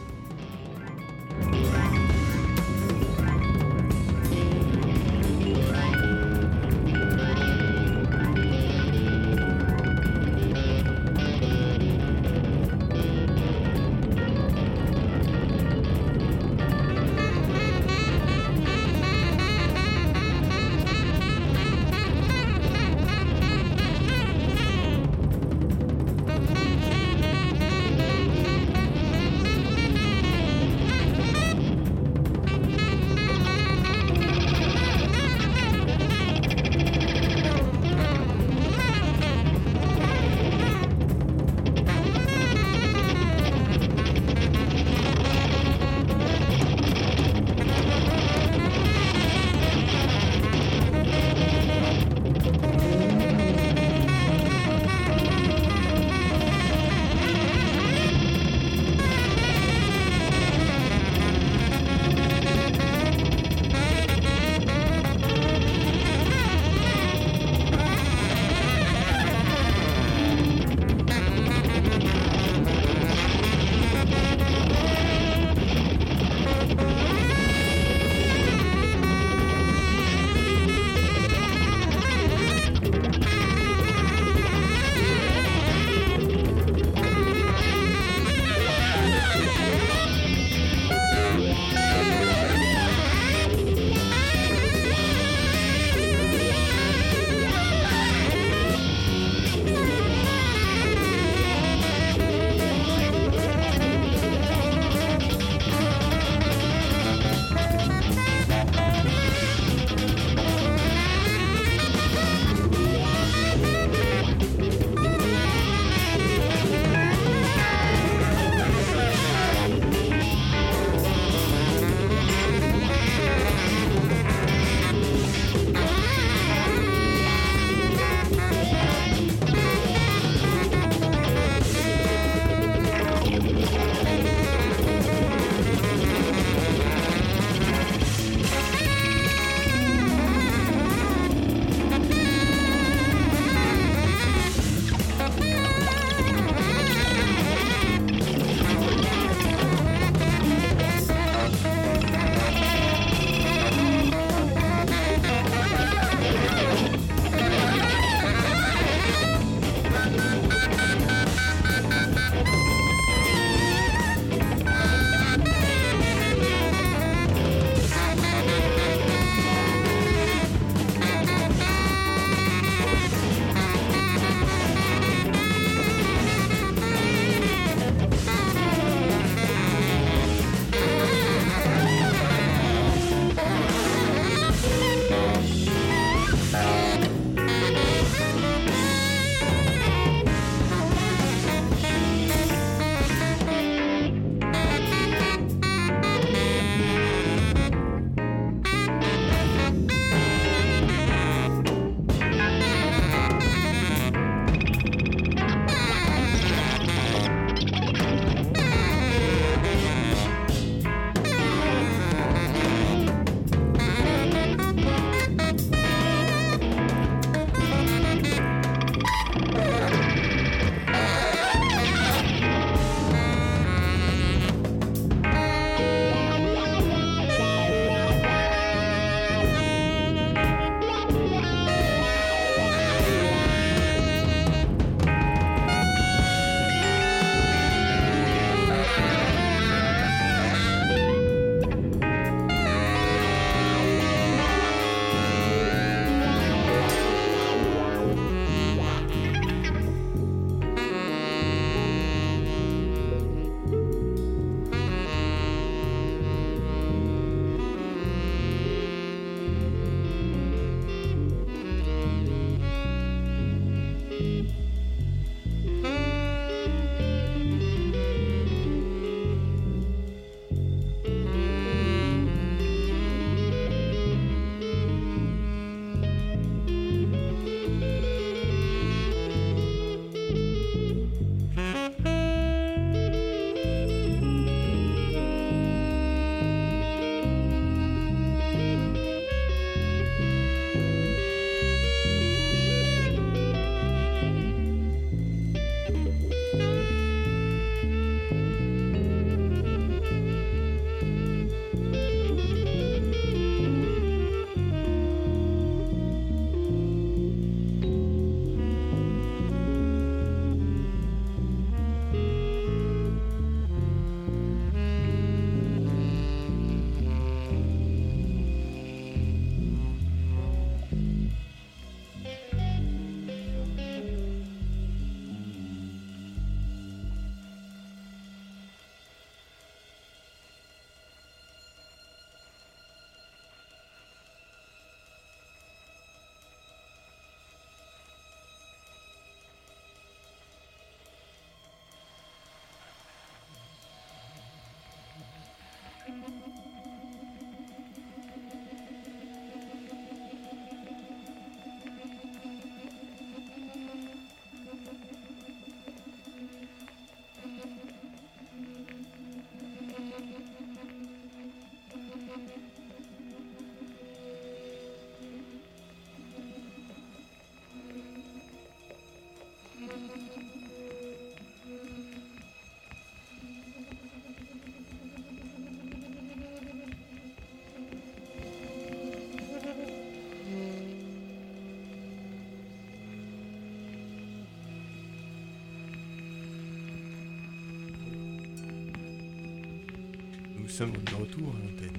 Sommes 390.72 390.92
de 390.92 391.16
retour 391.16 391.54
à 391.56 391.66
l'antenne. 391.66 391.98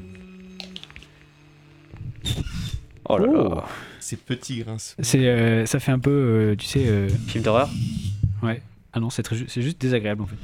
Oh 3.08 3.18
là 3.18 3.26
Oh. 3.34 3.54
là. 3.56 3.64
Ces 4.00 4.16
petits 4.16 4.58
grincements. 4.60 5.04
C'est, 5.04 5.26
euh, 5.26 5.66
ça 5.66 5.78
fait 5.80 5.92
un 5.92 5.98
peu, 5.98 6.10
euh, 6.10 6.56
tu 6.56 6.66
sais. 6.66 6.84
euh, 6.86 7.08
Film 7.28 7.44
d'horreur? 7.44 7.68
Ouais. 8.42 8.62
Ah 8.92 9.00
non, 9.00 9.10
c'est, 9.10 9.22
très 9.22 9.36
c'est 9.48 9.62
juste 9.62 9.80
désagréable 9.80 10.22
en 10.22 10.26
fait. 10.26 10.36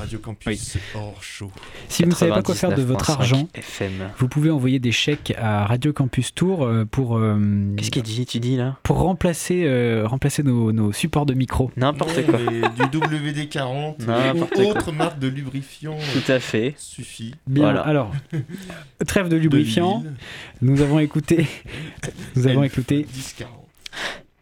Radio 0.00 0.18
Campus 0.18 0.78
hors 0.94 1.22
show. 1.22 1.50
Si 1.88 2.02
vous 2.04 2.08
ne 2.08 2.14
savez 2.14 2.32
pas 2.32 2.42
quoi 2.42 2.54
faire 2.54 2.74
de 2.74 2.80
votre 2.82 3.04
99.5 3.04 3.12
argent, 3.12 3.48
FM. 3.54 3.92
vous 4.16 4.28
pouvez 4.28 4.50
envoyer 4.50 4.78
des 4.78 4.92
chèques 4.92 5.34
à 5.36 5.66
Radio 5.66 5.92
Campus 5.92 6.34
Tour 6.34 6.64
euh, 6.64 6.86
pour, 6.86 7.18
euh, 7.18 7.38
Qu'est-ce 7.76 7.90
qu'il 7.90 8.02
dit, 8.02 8.24
tu 8.24 8.40
dis 8.40 8.56
là? 8.56 8.78
pour 8.82 8.98
remplacer, 8.98 9.64
euh, 9.66 10.06
remplacer 10.06 10.42
nos, 10.42 10.72
nos 10.72 10.90
supports 10.92 11.26
de 11.26 11.34
micro. 11.34 11.70
N'importe 11.76 12.24
quoi. 12.24 12.38
du 12.38 12.98
WD-40 12.98 13.96
N'importe 14.06 14.56
ou 14.56 14.62
autre 14.62 14.90
marque 14.90 15.18
de 15.18 15.28
lubrifiant 15.28 15.98
Tout 16.14 16.32
à 16.32 16.40
fait. 16.40 16.74
suffit. 16.78 17.34
Bien, 17.46 17.64
Voilà. 17.64 17.82
alors, 17.82 18.10
trêve 19.06 19.28
de 19.28 19.36
lubrifiant, 19.36 20.00
De 20.00 20.10
nous 20.62 20.80
avons 20.80 20.98
écouté, 20.98 21.46
nous 22.36 22.46
avons 22.46 22.62
écouté 22.62 23.06
10-40. 23.14 23.44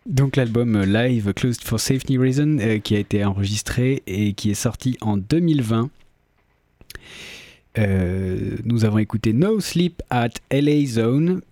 Donc 0.09 0.37
l'album 0.37 0.75
euh, 0.77 0.85
live 0.87 1.33
Closed 1.35 1.63
for 1.63 1.79
Safety 1.79 2.19
Reason 2.19 2.59
euh, 2.61 2.79
qui 2.79 2.97
a 2.97 2.99
été 2.99 3.25
enregistré 3.25 4.03
et 4.07 4.33
qui 4.33 4.51
est 4.51 4.55
sorti 4.55 4.97
en 5.01 5.17
2020. 5.17 5.91
Euh, 7.79 8.57
nous 8.65 8.85
avons 8.85 8.99
écouté 8.99 9.33
No 9.33 9.61
Sleep 9.61 10.03
at 10.11 10.31
LA 10.51 10.85
Zone 10.87 11.43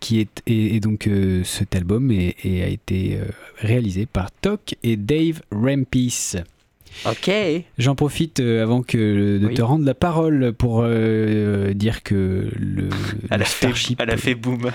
qui 0.00 0.18
est 0.18 0.42
et, 0.46 0.74
et 0.74 0.80
donc 0.80 1.06
euh, 1.06 1.44
cet 1.44 1.76
album 1.76 2.10
est- 2.10 2.34
est- 2.44 2.62
a 2.62 2.66
été 2.66 3.18
réalisé 3.58 4.06
par 4.06 4.32
Tok 4.32 4.74
et 4.82 4.96
Dave 4.96 5.42
Rampis. 5.52 6.32
Ok. 7.06 7.30
J'en 7.78 7.94
profite 7.94 8.40
avant 8.40 8.82
que 8.82 9.38
de 9.38 9.46
Oui. 9.46 9.54
te 9.54 9.62
rendre 9.62 9.84
la 9.84 9.94
parole 9.94 10.52
pour 10.52 10.82
dire 10.84 12.02
que 12.02 12.48
le, 12.58 12.88
Elle 13.30 13.38
le 13.38 13.42
a, 13.42 13.44
fait, 13.46 13.66
Starship 13.68 14.00
elle 14.00 14.10
a 14.10 14.16
fait 14.16 14.34
boom. 14.34 14.70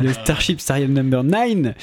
Le 0.00 0.12
Starship 0.12 0.60
Starion 0.60 0.88
Number 0.88 1.22
9 1.24 1.74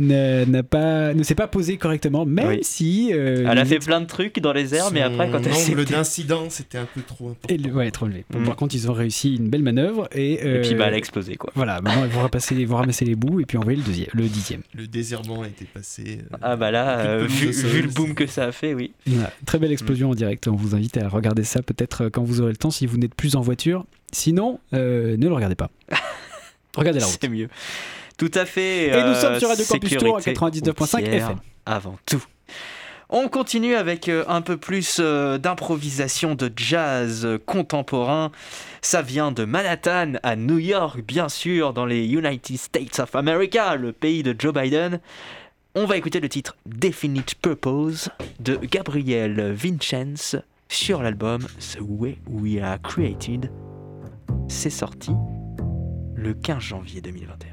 ne, 0.00 0.46
n'a 0.46 0.62
pas, 0.62 1.12
ne 1.12 1.22
s'est 1.22 1.34
pas 1.34 1.46
posé 1.48 1.76
correctement, 1.76 2.24
même 2.24 2.48
Oui. 2.48 2.58
si. 2.62 3.10
euh, 3.12 3.46
Elle 3.46 3.58
a 3.58 3.64
fait 3.66 3.78
plein 3.78 4.00
de 4.00 4.06
trucs 4.06 4.40
dans 4.40 4.54
les 4.54 4.74
airs, 4.74 4.90
mais 4.90 5.02
après, 5.02 5.30
quand 5.30 5.40
elle 5.40 5.48
angle 5.52 5.54
s'était- 5.54 5.84
d'incidence 5.84 6.54
c'était 6.54 6.78
un 6.78 6.86
peu 6.94 7.02
trop 7.02 7.28
important. 7.28 7.54
Et 7.54 7.58
le- 7.58 7.70
ouais, 7.70 7.90
trop 7.90 8.06
élevé. 8.06 8.24
Mm. 8.34 8.44
Par 8.44 8.56
contre, 8.56 8.74
ils 8.74 8.90
ont 8.90 8.94
réussi 8.94 9.34
une 9.36 9.50
belle 9.50 9.62
manœuvre 9.62 10.08
et. 10.12 10.32
Et 10.32 10.60
puis, 10.62 10.72
euh, 10.72 10.78
bah, 10.78 10.86
elle 10.88 10.94
a 10.94 10.96
explosé, 10.96 11.34
quoi. 11.36 11.52
Voilà, 11.54 11.82
maintenant 11.82 12.04
ils 12.06 12.10
vont, 12.10 12.22
rapasser, 12.22 12.54
ils 12.54 12.66
vont 12.66 12.76
ramasser 12.76 13.04
les 13.04 13.16
bouts 13.16 13.40
et 13.40 13.44
puis 13.44 13.58
envoyer 13.58 13.76
le, 13.78 13.84
deuxième, 13.84 14.08
le 14.14 14.28
dixième. 14.28 14.62
Le 14.74 14.86
désherbant 14.86 15.42
a 15.42 15.48
été 15.48 15.66
passé. 15.66 16.20
euh, 16.32 16.36
Ah, 16.40 16.56
bah 16.56 16.70
là, 16.70 17.00
euh, 17.00 17.26
vu, 17.26 17.82
le 17.82 17.88
boom 17.88 18.14
que 18.14 18.26
ça 18.26 18.44
a 18.44 18.52
fait, 18.52 18.72
oui. 18.72 18.92
Voilà, 19.06 19.30
très 19.44 19.58
belle 19.58 19.72
explosion 19.72 20.08
Mm. 20.08 20.12
en 20.12 20.14
direct. 20.14 20.48
On 20.48 20.56
vous 20.56 20.74
invite 20.74 20.96
à 20.96 21.06
regarder 21.06 21.44
ça 21.44 21.60
peut-être 21.60 22.04
euh, 22.04 22.08
quand 22.10 22.22
vous 22.24 22.40
aurez 22.40 22.52
le 22.52 22.56
temps 22.56 22.70
si 22.70 22.86
vous 22.86 22.96
n'êtes 22.96 23.14
plus 23.14 23.36
en 23.36 23.42
voiture. 23.42 23.84
Sinon, 24.10 24.58
euh, 24.72 25.18
ne 25.18 25.28
le 25.28 25.34
regardez 25.34 25.54
pas. 25.54 25.70
Regardez 26.76 27.00
la 27.00 27.06
route. 27.06 27.18
C'est 27.20 27.28
mieux. 27.28 27.48
Tout 28.16 28.30
à 28.34 28.44
fait. 28.44 28.88
Et 28.88 29.04
nous 29.04 29.14
sommes 29.14 29.38
sur 29.38 29.48
Radio 29.48 29.64
Campus 29.64 29.96
Tour 29.96 30.16
à 30.16 30.20
sécurité 30.20 30.70
99.5 30.70 30.80
routière 30.80 31.14
FM. 31.14 31.36
Avant 31.66 31.98
tout. 32.06 32.24
On 33.14 33.28
continue 33.28 33.74
avec 33.74 34.08
euh, 34.08 34.24
un 34.26 34.40
peu 34.40 34.56
plus 34.56 34.96
euh, 34.98 35.36
d'improvisation 35.36 36.34
de 36.34 36.50
jazz 36.56 37.26
euh, 37.26 37.36
contemporain. 37.36 38.32
Ça 38.80 39.02
vient 39.02 39.32
de 39.32 39.44
Manhattan 39.44 40.14
à 40.22 40.34
New 40.34 40.58
York, 40.58 41.02
bien 41.06 41.28
sûr, 41.28 41.74
dans 41.74 41.84
les 41.84 42.06
United 42.06 42.56
States 42.56 43.00
of 43.00 43.14
America, 43.14 43.76
le 43.76 43.92
pays 43.92 44.22
de 44.22 44.34
Joe 44.38 44.54
Biden. 44.54 44.98
On 45.74 45.84
va 45.84 45.98
écouter 45.98 46.20
le 46.20 46.30
titre 46.30 46.56
Definite 46.64 47.34
Purpose 47.34 48.08
de 48.40 48.56
Gabriel 48.56 49.52
Vincenz 49.52 50.36
sur 50.70 51.02
l'album 51.02 51.42
The 51.42 51.80
Way 51.82 52.16
We 52.26 52.62
Are 52.62 52.80
Created. 52.80 53.50
C'est 54.48 54.70
sorti 54.70 55.10
le 56.22 56.34
15 56.34 56.62
janvier 56.62 57.00
2021. 57.00 57.51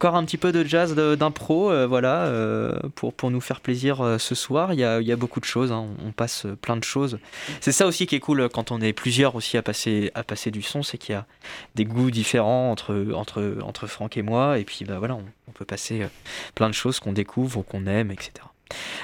Encore 0.00 0.16
un 0.16 0.24
petit 0.24 0.38
peu 0.38 0.50
de 0.50 0.64
jazz 0.64 0.94
d'impro, 0.94 1.70
euh, 1.70 1.86
voilà, 1.86 2.24
euh, 2.24 2.72
pour, 2.94 3.30
nous 3.30 3.40
faire 3.42 3.60
plaisir 3.60 4.00
euh, 4.00 4.16
ce 4.16 4.34
soir. 4.34 4.72
Il 4.72 4.80
y 4.80 4.82
a, 4.82 5.16
beaucoup 5.16 5.40
de 5.40 5.44
choses, 5.44 5.72
hein. 5.72 5.88
on 6.02 6.10
passe 6.10 6.46
plein 6.62 6.78
de 6.78 6.84
choses. 6.84 7.18
C'est 7.60 7.70
ça 7.70 7.86
aussi 7.86 8.06
qui 8.06 8.16
est 8.16 8.20
cool 8.20 8.48
quand 8.48 8.70
on 8.70 8.80
est 8.80 8.94
plusieurs 8.94 9.34
aussi 9.34 9.58
à 9.58 9.62
passer, 9.62 10.10
à 10.14 10.22
passer 10.22 10.50
du 10.50 10.62
son, 10.62 10.82
c'est 10.82 10.96
qu'il 10.96 11.12
y 11.12 11.18
a 11.18 11.26
des 11.74 11.84
goûts 11.84 12.10
différents 12.10 12.70
entre, 12.70 13.12
entre, 13.14 13.58
entre 13.62 13.86
Franck 13.86 14.16
et 14.16 14.22
moi. 14.22 14.58
Et 14.58 14.64
puis 14.64 14.86
bah, 14.86 14.98
voilà, 14.98 15.16
on, 15.16 15.24
on 15.48 15.52
peut 15.52 15.66
passer 15.66 16.06
plein 16.54 16.70
de 16.70 16.74
choses 16.74 16.98
qu'on 16.98 17.12
découvre, 17.12 17.60
qu'on 17.60 17.86
aime, 17.86 18.10
etc. 18.10 18.32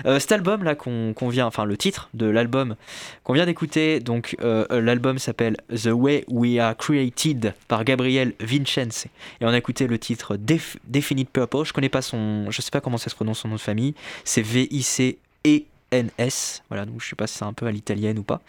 Euh, 0.04 0.18
cet 0.18 0.32
album 0.32 0.64
là 0.64 0.74
qu'on 0.74 1.28
vient, 1.28 1.46
enfin 1.46 1.64
le 1.64 1.76
titre 1.76 2.08
de 2.14 2.26
l'album 2.26 2.76
qu'on 3.24 3.32
vient 3.32 3.46
d'écouter, 3.46 4.00
donc 4.00 4.36
euh, 4.42 4.66
l'album 4.80 5.18
s'appelle 5.18 5.56
The 5.70 5.90
Way 5.92 6.24
We 6.28 6.58
Are 6.58 6.76
Created 6.76 7.54
par 7.68 7.84
Gabriel 7.84 8.34
Vincenzi 8.40 9.08
et 9.40 9.44
on 9.44 9.48
a 9.48 9.58
écouté 9.58 9.86
le 9.86 9.98
titre 9.98 10.36
Def- 10.36 10.76
Definite 10.84 11.30
Purple. 11.30 11.64
Je 11.64 11.72
connais 11.72 11.88
pas 11.88 12.02
son, 12.02 12.50
je 12.50 12.62
sais 12.62 12.70
pas 12.70 12.80
comment 12.80 12.98
ça 12.98 13.10
se 13.10 13.14
prononce 13.14 13.40
son 13.40 13.48
nom 13.48 13.54
de 13.56 13.60
famille. 13.60 13.94
C'est 14.24 14.42
V 14.42 14.68
I 14.70 14.82
C 14.82 15.18
E 15.46 15.60
N 15.90 16.10
S. 16.18 16.62
Voilà, 16.68 16.84
donc 16.84 17.00
je 17.00 17.08
sais 17.08 17.16
pas 17.16 17.26
si 17.26 17.38
c'est 17.38 17.44
un 17.44 17.52
peu 17.52 17.66
à 17.66 17.70
l'italienne 17.70 18.18
ou 18.18 18.22
pas. 18.22 18.40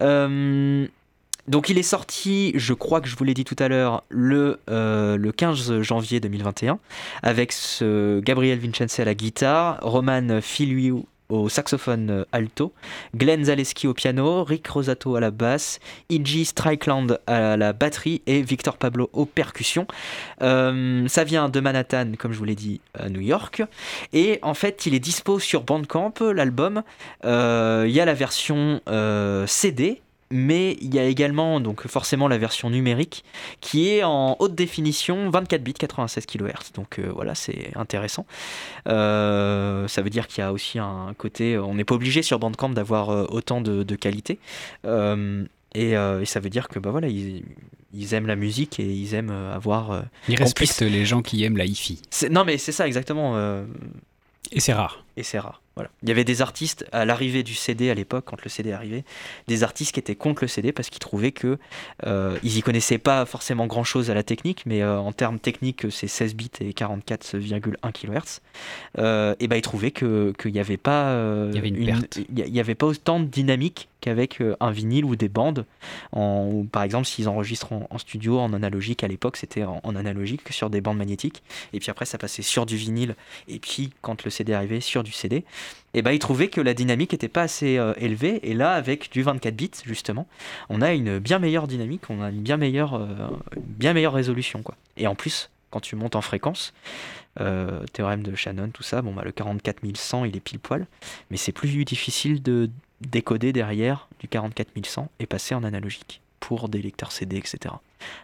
Euh, 0.00 0.86
donc 1.48 1.68
il 1.68 1.78
est 1.78 1.82
sorti, 1.82 2.52
je 2.54 2.74
crois 2.74 3.00
que 3.00 3.08
je 3.08 3.16
vous 3.16 3.24
l'ai 3.24 3.34
dit 3.34 3.44
tout 3.44 3.56
à 3.58 3.68
l'heure, 3.68 4.04
le, 4.08 4.60
euh, 4.70 5.16
le 5.16 5.32
15 5.32 5.82
janvier 5.82 6.20
2021, 6.20 6.78
avec 7.22 7.54
Gabriel 7.80 8.58
Vincenzi 8.58 9.02
à 9.02 9.04
la 9.04 9.14
guitare, 9.14 9.78
Roman 9.82 10.40
Filiu 10.40 11.04
au 11.28 11.48
saxophone 11.48 12.10
euh, 12.10 12.24
alto, 12.32 12.72
Glenn 13.14 13.44
Zaleski 13.44 13.86
au 13.86 13.94
piano, 13.94 14.44
Rick 14.44 14.66
Rosato 14.68 15.16
à 15.16 15.20
la 15.20 15.30
basse, 15.30 15.78
Iggy 16.08 16.44
Strickland 16.44 17.20
à 17.26 17.56
la 17.56 17.72
batterie 17.72 18.22
et 18.26 18.42
Victor 18.42 18.76
Pablo 18.76 19.10
aux 19.12 19.26
percussions. 19.26 19.86
Euh, 20.42 21.06
ça 21.08 21.24
vient 21.24 21.48
de 21.48 21.60
Manhattan, 21.60 22.12
comme 22.18 22.32
je 22.32 22.38
vous 22.38 22.44
l'ai 22.44 22.54
dit, 22.54 22.80
à 22.94 23.08
New 23.08 23.20
York. 23.20 23.62
Et 24.12 24.38
en 24.42 24.54
fait, 24.54 24.86
il 24.86 24.94
est 24.94 25.00
dispo 25.00 25.38
sur 25.38 25.62
Bandcamp, 25.62 26.14
l'album. 26.20 26.82
Euh, 27.24 27.84
Il 27.86 27.94
y 27.94 28.00
a 28.00 28.04
la 28.04 28.14
version 28.14 28.80
euh, 28.88 29.46
CD, 29.46 30.00
mais 30.30 30.76
il 30.82 30.94
y 30.94 30.98
a 30.98 31.04
également 31.04 31.58
donc 31.60 31.86
forcément 31.86 32.28
la 32.28 32.36
version 32.38 32.68
numérique 32.70 33.24
qui 33.60 33.88
est 33.88 34.02
en 34.04 34.36
haute 34.40 34.54
définition 34.54 35.30
24 35.30 35.62
bits 35.62 35.72
96 35.72 36.26
kHz 36.26 36.72
donc 36.74 36.98
euh, 36.98 37.10
voilà 37.14 37.34
c'est 37.34 37.70
intéressant 37.76 38.26
Euh, 38.86 39.86
ça 39.88 40.02
veut 40.02 40.10
dire 40.10 40.26
qu'il 40.26 40.42
y 40.42 40.46
a 40.46 40.52
aussi 40.52 40.78
un 40.78 41.14
côté 41.16 41.58
on 41.58 41.74
n'est 41.74 41.84
pas 41.84 41.94
obligé 41.94 42.22
sur 42.22 42.38
Bandcamp 42.38 42.70
d'avoir 42.70 43.10
euh, 43.10 43.26
autant 43.30 43.60
de, 43.60 43.82
de 43.82 43.96
qualité 43.96 44.38
Euh, 44.84 45.44
et, 45.74 45.92
et 45.92 46.24
ça 46.24 46.40
veut 46.40 46.48
dire 46.50 46.66
que 46.68 46.78
bah 46.78 46.90
voilà 46.90 47.08
ils, 47.08 47.44
ils 47.92 48.14
aiment 48.14 48.26
la 48.26 48.36
musique 48.36 48.80
et 48.80 48.86
ils 48.86 49.14
aiment 49.14 49.30
avoir 49.30 50.02
Ils 50.28 50.34
respectent 50.36 50.56
puisse- 50.56 50.80
les 50.80 51.04
gens 51.04 51.20
qui 51.22 51.44
aiment 51.44 51.58
la 51.58 51.66
hi-fi. 51.66 52.00
non 52.30 52.44
mais 52.46 52.56
c'est 52.56 52.72
ça 52.72 52.86
exactement 52.86 53.36
Et 54.50 54.60
c'est 54.60 54.72
rare. 54.72 55.04
Et 55.18 55.24
c'est 55.24 55.40
rare. 55.40 55.60
Voilà. 55.74 55.90
Il 56.02 56.08
y 56.08 56.12
avait 56.12 56.24
des 56.24 56.42
artistes 56.42 56.86
à 56.90 57.04
l'arrivée 57.04 57.44
du 57.44 57.54
CD 57.54 57.88
à 57.88 57.94
l'époque, 57.94 58.24
quand 58.26 58.42
le 58.42 58.48
CD 58.48 58.72
arrivait, 58.72 59.04
des 59.46 59.62
artistes 59.62 59.92
qui 59.92 60.00
étaient 60.00 60.16
contre 60.16 60.42
le 60.42 60.48
CD 60.48 60.72
parce 60.72 60.90
qu'ils 60.90 60.98
trouvaient 60.98 61.30
que 61.30 61.56
euh, 62.04 62.36
ils 62.42 62.56
y 62.56 62.62
connaissaient 62.62 62.98
pas 62.98 63.24
forcément 63.26 63.66
grand 63.66 63.84
chose 63.84 64.10
à 64.10 64.14
la 64.14 64.24
technique, 64.24 64.64
mais 64.66 64.82
euh, 64.82 64.98
en 64.98 65.12
termes 65.12 65.38
techniques, 65.38 65.86
c'est 65.90 66.08
16 66.08 66.34
bits 66.34 66.50
et 66.60 66.70
44,1 66.70 67.92
kHz. 67.92 68.40
Euh, 68.98 69.36
et 69.38 69.46
ben 69.46 69.54
ils 69.54 69.62
trouvaient 69.62 69.92
que 69.92 70.32
qu'il 70.36 70.52
n'y 70.52 70.58
avait 70.58 70.78
pas, 70.78 71.10
euh, 71.10 71.50
Il 71.52 71.56
y 71.56 71.58
avait 71.58 71.68
une 71.68 71.86
perte. 71.86 72.18
il 72.28 72.48
y 72.48 72.60
avait 72.60 72.74
pas 72.74 72.86
autant 72.86 73.20
de 73.20 73.26
dynamique 73.26 73.88
qu'avec 74.00 74.42
un 74.60 74.70
vinyle 74.70 75.04
ou 75.04 75.14
des 75.14 75.28
bandes. 75.28 75.64
En, 76.10 76.48
ou 76.52 76.64
par 76.64 76.82
exemple, 76.82 77.06
s'ils 77.06 77.28
enregistrent 77.28 77.72
en, 77.72 77.86
en 77.90 77.98
studio 77.98 78.38
en 78.40 78.52
analogique 78.52 79.04
à 79.04 79.08
l'époque, 79.08 79.36
c'était 79.36 79.64
en, 79.64 79.80
en 79.82 79.96
analogique 79.96 80.42
sur 80.50 80.70
des 80.70 80.80
bandes 80.80 80.98
magnétiques. 80.98 81.42
Et 81.72 81.78
puis 81.78 81.90
après, 81.90 82.04
ça 82.04 82.18
passait 82.18 82.42
sur 82.42 82.66
du 82.66 82.76
vinyle. 82.76 83.14
Et 83.46 83.60
puis, 83.60 83.90
quand 84.00 84.24
le 84.24 84.30
CD 84.30 84.54
arrivait, 84.54 84.80
sur 84.80 85.04
du 85.04 85.07
CD. 85.12 85.44
Et 85.94 86.02
ben, 86.02 86.12
ils 86.12 86.18
trouvaient 86.18 86.48
que 86.48 86.60
la 86.60 86.74
dynamique 86.74 87.12
n'était 87.12 87.28
pas 87.28 87.42
assez 87.42 87.78
euh, 87.78 87.92
élevée. 87.96 88.40
Et 88.48 88.54
là, 88.54 88.72
avec 88.72 89.10
du 89.10 89.22
24 89.22 89.54
bits, 89.54 89.70
justement, 89.84 90.26
on 90.68 90.82
a 90.82 90.92
une 90.92 91.18
bien 91.18 91.38
meilleure 91.38 91.66
dynamique, 91.66 92.02
on 92.10 92.22
a 92.22 92.30
une 92.30 92.42
bien 92.42 92.56
meilleure, 92.56 92.94
euh, 92.94 93.06
bien 93.56 93.92
meilleure 93.92 94.12
résolution. 94.12 94.62
Quoi. 94.62 94.76
Et 94.96 95.06
en 95.06 95.14
plus, 95.14 95.50
quand 95.70 95.80
tu 95.80 95.96
montes 95.96 96.16
en 96.16 96.20
fréquence, 96.20 96.72
euh, 97.40 97.84
théorème 97.92 98.22
de 98.22 98.34
Shannon, 98.34 98.70
tout 98.70 98.82
ça, 98.82 99.02
bon, 99.02 99.12
bah, 99.12 99.22
le 99.24 99.32
44100, 99.32 100.24
il 100.24 100.36
est 100.36 100.40
pile 100.40 100.58
poil. 100.58 100.86
Mais 101.30 101.36
c'est 101.36 101.52
plus 101.52 101.84
difficile 101.84 102.42
de 102.42 102.70
décoder 103.00 103.52
derrière 103.52 104.08
du 104.18 104.28
44100 104.28 105.10
et 105.20 105.26
passer 105.26 105.54
en 105.54 105.62
analogique 105.64 106.20
pour 106.40 106.68
des 106.68 106.80
lecteurs 106.82 107.12
CD, 107.12 107.36
etc. 107.36 107.74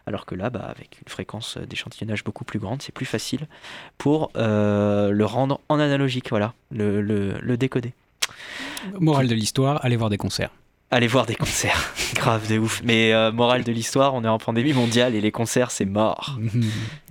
Alors 0.07 0.25
que 0.27 0.35
là, 0.35 0.51
bah, 0.51 0.61
avec 0.67 0.99
une 1.05 1.09
fréquence 1.11 1.59
d'échantillonnage 1.59 2.23
beaucoup 2.25 2.45
plus 2.45 2.59
grande, 2.59 2.81
c'est 2.83 2.93
plus 2.93 3.07
facile 3.07 3.47
pour 3.99 4.31
euh, 4.37 5.11
le 5.11 5.25
rendre 5.25 5.61
en 5.69 5.79
analogique, 5.81 6.31
voilà, 6.31 6.55
le, 6.71 7.01
le- 7.03 7.39
le 7.41 7.57
décoder. 7.57 7.93
Morale 9.01 9.27
de 9.29 9.35
l'histoire, 9.35 9.85
allez 9.85 9.97
voir 9.97 10.11
des 10.11 10.19
concerts. 10.19 10.51
Allez 10.95 11.09
voir 11.09 11.27
des 11.27 11.35
concerts, 11.35 11.93
grave 12.15 12.49
de 12.49 12.57
ouf. 12.57 12.81
Mais 12.85 13.13
euh, 13.13 13.33
morale 13.33 13.65
de 13.65 13.73
l'histoire, 13.73 14.15
on 14.15 14.23
est 14.23 14.29
en 14.29 14.39
pandémie 14.39 14.73
mondiale 14.73 15.17
et 15.17 15.21
les 15.21 15.33
concerts, 15.33 15.73
c'est 15.73 15.87
mort. 15.87 16.39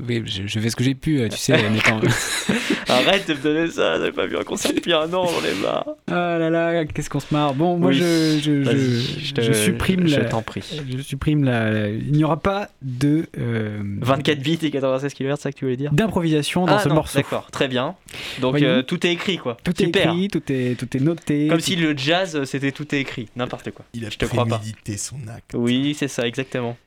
Oui, 0.08 0.22
je, 0.26 0.48
je 0.48 0.60
fais 0.60 0.70
ce 0.70 0.76
que 0.76 0.84
j'ai 0.84 0.96
pu, 0.96 1.20
euh, 1.20 1.30
tu 1.30 1.38
sais, 1.38 1.54
en 1.54 1.74
étant... 1.74 2.00
Arrête 2.90 3.28
de 3.28 3.34
me 3.34 3.40
donner 3.40 3.68
ça, 3.70 3.98
j'avais 3.98 4.12
pas 4.12 4.26
vu 4.26 4.38
un 4.38 4.44
concert 4.44 4.74
depuis 4.74 4.94
un 4.94 5.12
an, 5.14 5.26
j'en 5.28 5.48
ai 5.48 5.54
marre. 5.62 5.86
Ah 6.08 6.38
là 6.38 6.50
là, 6.50 6.86
qu'est-ce 6.86 7.10
qu'on 7.10 7.20
se 7.20 7.34
marre. 7.34 7.54
Bon, 7.54 7.78
moi 7.78 7.90
Oui. 7.90 7.96
je, 7.98 8.40
je, 8.42 8.64
je, 8.64 9.20
je 9.26 9.34
te- 9.34 9.42
je 9.42 9.54
supprime 9.54 10.08
je 10.08 10.20
la... 10.20 10.26
t'en 10.26 10.42
prie. 10.42 10.64
Je 10.90 11.02
supprime 11.02 11.44
la... 11.44 11.72
la- 11.72 11.90
Il 11.90 12.12
n'y 12.12 12.24
aura 12.24 12.40
pas 12.40 12.70
de... 12.82 13.28
euh, 13.38 13.82
24 14.02 14.40
bits 14.40 14.60
et 14.62 14.72
96 14.72 15.14
kHz, 15.14 15.30
c'est 15.36 15.42
ça 15.42 15.52
que 15.52 15.58
tu 15.58 15.66
voulais 15.66 15.78
dire? 15.78 15.92
D'improvisation 15.94 16.66
dans 16.66 16.76
ah, 16.76 16.80
ce 16.80 16.90
non, 16.90 16.96
morceau. 16.96 17.18
D'accord, 17.20 17.50
très 17.52 17.68
bien. 17.68 17.96
Donc 18.42 18.62
euh, 18.62 18.82
tout 18.82 19.06
est 19.06 19.12
écrit 19.12 19.38
quoi. 19.38 19.58
Tout 19.64 19.82
est 19.82 19.88
écrit, 19.88 20.28
tout 20.28 20.44
est, 20.50 20.78
tout 20.78 20.98
est 20.98 21.00
noté. 21.00 21.48
Comme 21.48 21.60
si 21.60 21.76
le 21.76 21.98
jazz 21.98 22.36
euh, 22.36 22.46
c'était 22.46 22.72
tout 22.72 22.94
est 22.94 23.00
écrit, 23.00 23.30
n'importe 23.36 23.72
quoi. 23.72 23.73
Il 23.94 24.06
a 24.06 24.10
Je 24.10 24.18
te 24.18 24.26
crois 24.26 24.46
pas. 24.46 24.58
prémédité 24.58 24.98
son 24.98 25.18
acte. 25.28 25.52
Oui, 25.56 25.96
c'est 25.98 26.08
ça, 26.08 26.28
exactement. 26.28 26.78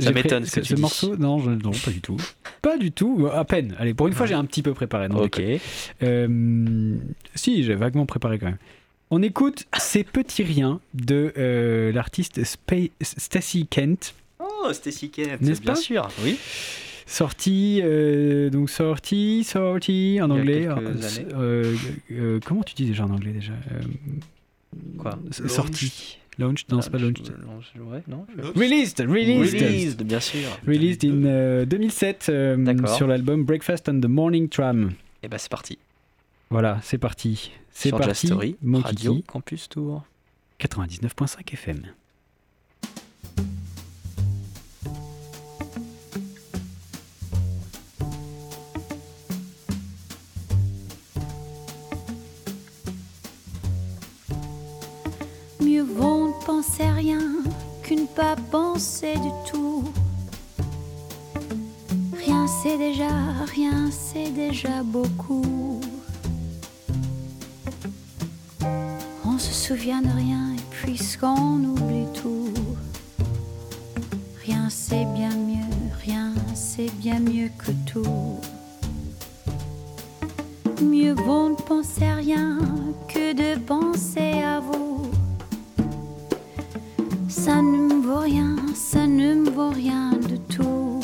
Ça 0.00 0.10
m'étonne 0.10 0.44
ce 0.44 0.56
que 0.56 0.60
ce, 0.60 0.60
tu 0.60 0.66
ce 0.70 0.74
dis. 0.74 0.80
morceau 0.82 1.16
Non, 1.16 1.38
je- 1.38 1.50
non, 1.50 1.70
pas 1.70 1.90
du 1.92 2.00
tout. 2.00 2.16
Pas 2.62 2.76
du 2.76 2.90
tout, 2.90 3.28
à 3.32 3.44
peine. 3.44 3.76
Allez, 3.78 3.94
pour 3.94 4.08
une 4.08 4.12
fois, 4.12 4.26
j'ai 4.26 4.34
un 4.34 4.44
petit 4.44 4.62
peu 4.62 4.74
préparé. 4.74 5.08
non, 5.08 5.22
Ok. 5.22 5.40
Euh, 6.02 6.96
si, 7.34 7.62
j'ai 7.62 7.74
vaguement 7.74 8.06
préparé 8.06 8.38
quand 8.38 8.46
même. 8.46 8.58
On 9.10 9.22
écoute 9.22 9.64
Ces 9.78 10.02
petits 10.02 10.42
riens 10.42 10.80
de 10.94 11.32
euh, 11.38 11.92
l'artiste 11.92 12.40
Stacy 13.00 13.66
Kent, 13.68 14.14
Oh, 14.40 14.72
Stacy 14.72 15.10
Kent, 15.10 15.40
N'est-ce 15.42 15.60
bien 15.62 15.74
pas 15.74 15.78
sûr. 15.78 16.08
Oui. 16.24 16.36
sorti, 17.06 17.80
euh, 17.84 18.50
donc 18.50 18.70
sorti, 18.70 19.44
sorti 19.44 20.18
en 20.20 20.30
anglais. 20.30 20.66
quelques 20.66 21.34
euh, 21.34 21.34
euh, 21.34 21.76
euh, 22.12 22.40
comment 22.44 22.62
tu 22.62 22.74
dis 22.74 22.86
déjà 22.86 23.04
en 23.04 23.10
anglais 23.10 23.30
déjà 23.32 23.52
Euh, 23.52 23.80
Quoi 24.98 25.18
Sorti. 25.30 26.18
Launch 26.38 26.66
Non, 26.68 26.80
c'est 26.80 26.90
pas 26.90 26.98
launch. 26.98 27.18
Ouais, 27.76 28.02
non. 28.08 28.26
Released, 28.56 29.00
released. 29.00 29.54
Released, 29.54 30.02
bien 30.02 30.20
sûr. 30.20 30.48
Released 30.66 31.04
in 31.04 31.24
euh, 31.24 31.64
2007 31.64 32.26
euh, 32.28 32.86
sur 32.96 33.06
l'album 33.06 33.44
Breakfast 33.44 33.88
on 33.88 34.00
the 34.00 34.06
Morning 34.06 34.48
Tram. 34.48 34.92
Et 35.22 35.28
bah 35.28 35.38
c'est 35.38 35.50
parti. 35.50 35.78
Voilà, 36.50 36.80
c'est 36.82 36.98
parti. 36.98 37.52
C'est 37.70 37.90
parti. 37.90 38.26
Story, 38.26 38.56
Radio. 38.72 39.20
Campus 39.26 39.68
Tour. 39.68 40.04
99.5 40.60 41.52
FM. 41.52 41.82
Penser 56.44 56.84
rien 56.84 57.20
qu'une 57.82 58.06
pas 58.06 58.36
penser 58.50 59.14
du 59.14 59.50
tout. 59.50 59.84
Rien 62.24 62.46
c'est 62.46 62.76
déjà, 62.76 63.08
rien 63.54 63.90
c'est 63.90 64.30
déjà 64.30 64.82
beaucoup. 64.82 65.80
On 69.24 69.38
se 69.38 69.52
souvient 69.52 70.02
de 70.02 70.08
rien 70.08 70.54
et 70.54 70.62
puisqu'on 70.70 71.64
oublie 71.64 72.12
tout. 72.12 72.52
Rien 74.44 74.68
c'est 74.68 75.06
bien 75.14 75.34
mieux, 75.34 75.74
rien 76.04 76.32
c'est 76.54 76.92
bien 76.96 77.20
mieux 77.20 77.50
que 77.58 77.72
tout. 77.90 78.38
Mieux 80.82 81.14
vaut 81.14 81.48
ne 81.48 81.54
penser 81.54 82.10
rien 82.12 82.58
que 83.08 83.32
de 83.32 83.58
penser 83.60 84.42
à 84.42 84.60
vous. 84.60 84.93
Ça 87.36 87.60
ne 87.60 87.76
me 87.76 88.00
vaut 88.00 88.20
rien, 88.20 88.54
ça 88.74 89.08
ne 89.08 89.34
me 89.34 89.50
vaut 89.50 89.70
rien 89.70 90.12
de 90.12 90.36
tout. 90.36 91.00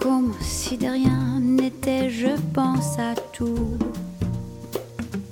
Comme 0.00 0.32
si 0.40 0.78
de 0.78 0.86
rien 0.86 1.40
n'était, 1.40 2.10
je 2.10 2.28
pense 2.54 2.96
à 2.98 3.14
tout. 3.32 3.76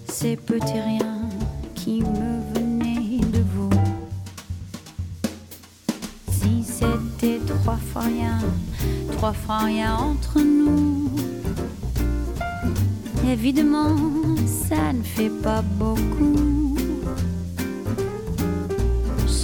Ces 0.09 0.34
petits 0.34 0.80
riens 0.80 1.28
qui 1.76 2.03
me 2.03 2.55
venaient 2.55 3.20
de 3.20 3.43
vous. 3.55 3.70
Si 6.28 6.64
c'était 6.64 7.41
trois 7.47 7.78
fois 7.93 8.03
rien, 8.03 8.39
trois 9.12 9.32
francs, 9.32 9.64
rien 9.64 9.95
entre 9.97 10.41
nous. 10.41 11.09
Évidemment, 13.26 13.97
ça 14.68 14.93
ne 14.93 15.03
fait 15.03 15.30
pas 15.30 15.62
beaucoup. 15.62 15.96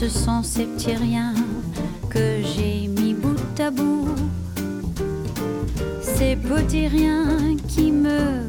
Ce 0.02 0.08
sont 0.08 0.42
ces 0.42 0.64
petits 0.64 0.96
riens 0.96 1.32
que 2.10 2.42
j'ai 2.42 2.88
mis 2.88 3.14
bout 3.14 3.38
à 3.60 3.70
bout. 3.70 4.08
Ces 6.00 6.34
petits 6.34 6.88
riens 6.88 7.56
qui 7.68 7.92
me 7.92 8.44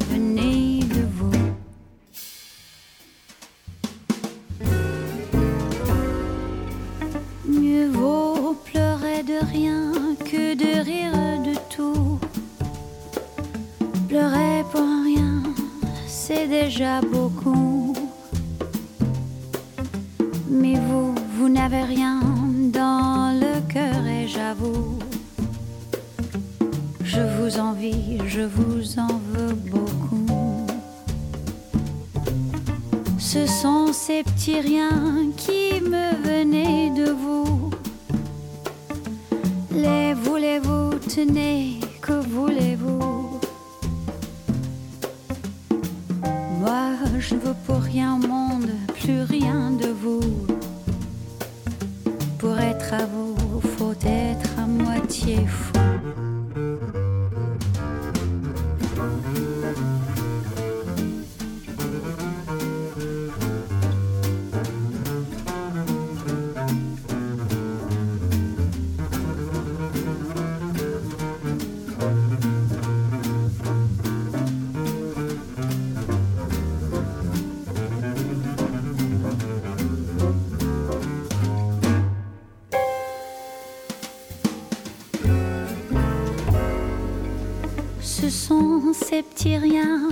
ces 89.14 89.22
petits 89.22 89.58
riens 89.58 90.08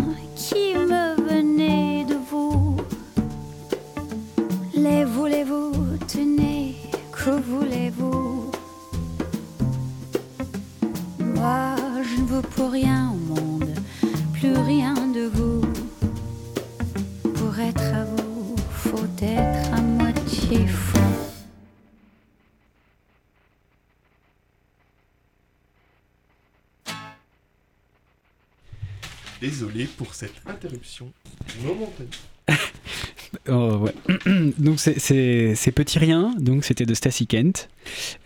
interruption 30.64 31.12
momentanée. 31.64 32.08
Oh, 33.48 33.78
ouais. 33.86 33.94
donc 34.58 34.78
c'est- 34.78 34.98
c'est 34.98 35.54
c'est 35.56 35.72
Petit 35.72 35.98
Rien, 35.98 36.34
donc 36.38 36.64
c'était 36.66 36.84
de 36.84 36.92
Stacy 36.92 37.26
Kent. 37.26 37.70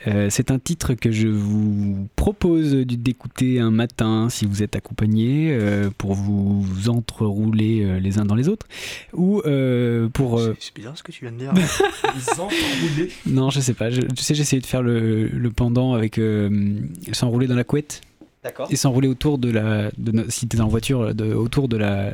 Euh, 0.09 0.29
c'est 0.31 0.51
un 0.51 0.59
titre 0.59 0.95
que 0.95 1.13
je 1.13 1.29
vous 1.29 2.09
propose 2.17 2.73
d'écouter 2.75 3.61
un 3.61 3.71
matin 3.71 4.29
si 4.31 4.47
vous 4.47 4.65
êtes 4.65 4.75
accompagné 4.75 5.51
euh, 5.53 5.91
pour 5.97 6.15
vous 6.15 6.89
entrerouler 6.89 7.85
euh, 7.85 8.01
les 8.01 8.19
uns 8.19 8.25
dans 8.25 8.35
les 8.35 8.49
autres 8.49 8.67
ou 9.13 9.43
euh, 9.47 10.09
pour 10.09 10.41
euh, 10.41 10.57
C'est 10.59 10.75
bizarre 10.75 10.99
ce 10.99 11.05
que 11.05 11.13
tu 11.13 11.25
viens 11.25 11.33
de 11.33 11.39
dire. 11.39 11.53
Ils 11.55 12.41
enroulés. 12.41 13.11
non 13.27 13.51
je 13.51 13.61
sais 13.61 13.75
pas 13.75 13.91
je, 13.91 14.01
tu 14.01 14.25
sais 14.25 14.35
j'ai 14.35 14.43
essayé 14.43 14.61
de 14.61 14.67
faire 14.67 14.83
le, 14.83 15.29
le 15.29 15.51
pendant 15.53 15.93
avec 15.95 16.19
euh, 16.19 16.81
s'enrouler 17.13 17.47
dans 17.47 17.55
la 17.55 17.65
couette. 17.65 18.01
Et 18.71 18.77
s'enrouler 18.77 19.09
autour 19.09 19.39
de 19.39 19.51
la 19.51 19.91
de, 19.99 20.13
no- 20.13 20.25
si 20.29 20.47
t'es 20.49 20.61
en 20.61 20.69
voiture 20.69 21.15
de, 21.15 21.33
autour 21.35 21.69
de 21.69 21.77
la 21.77 22.13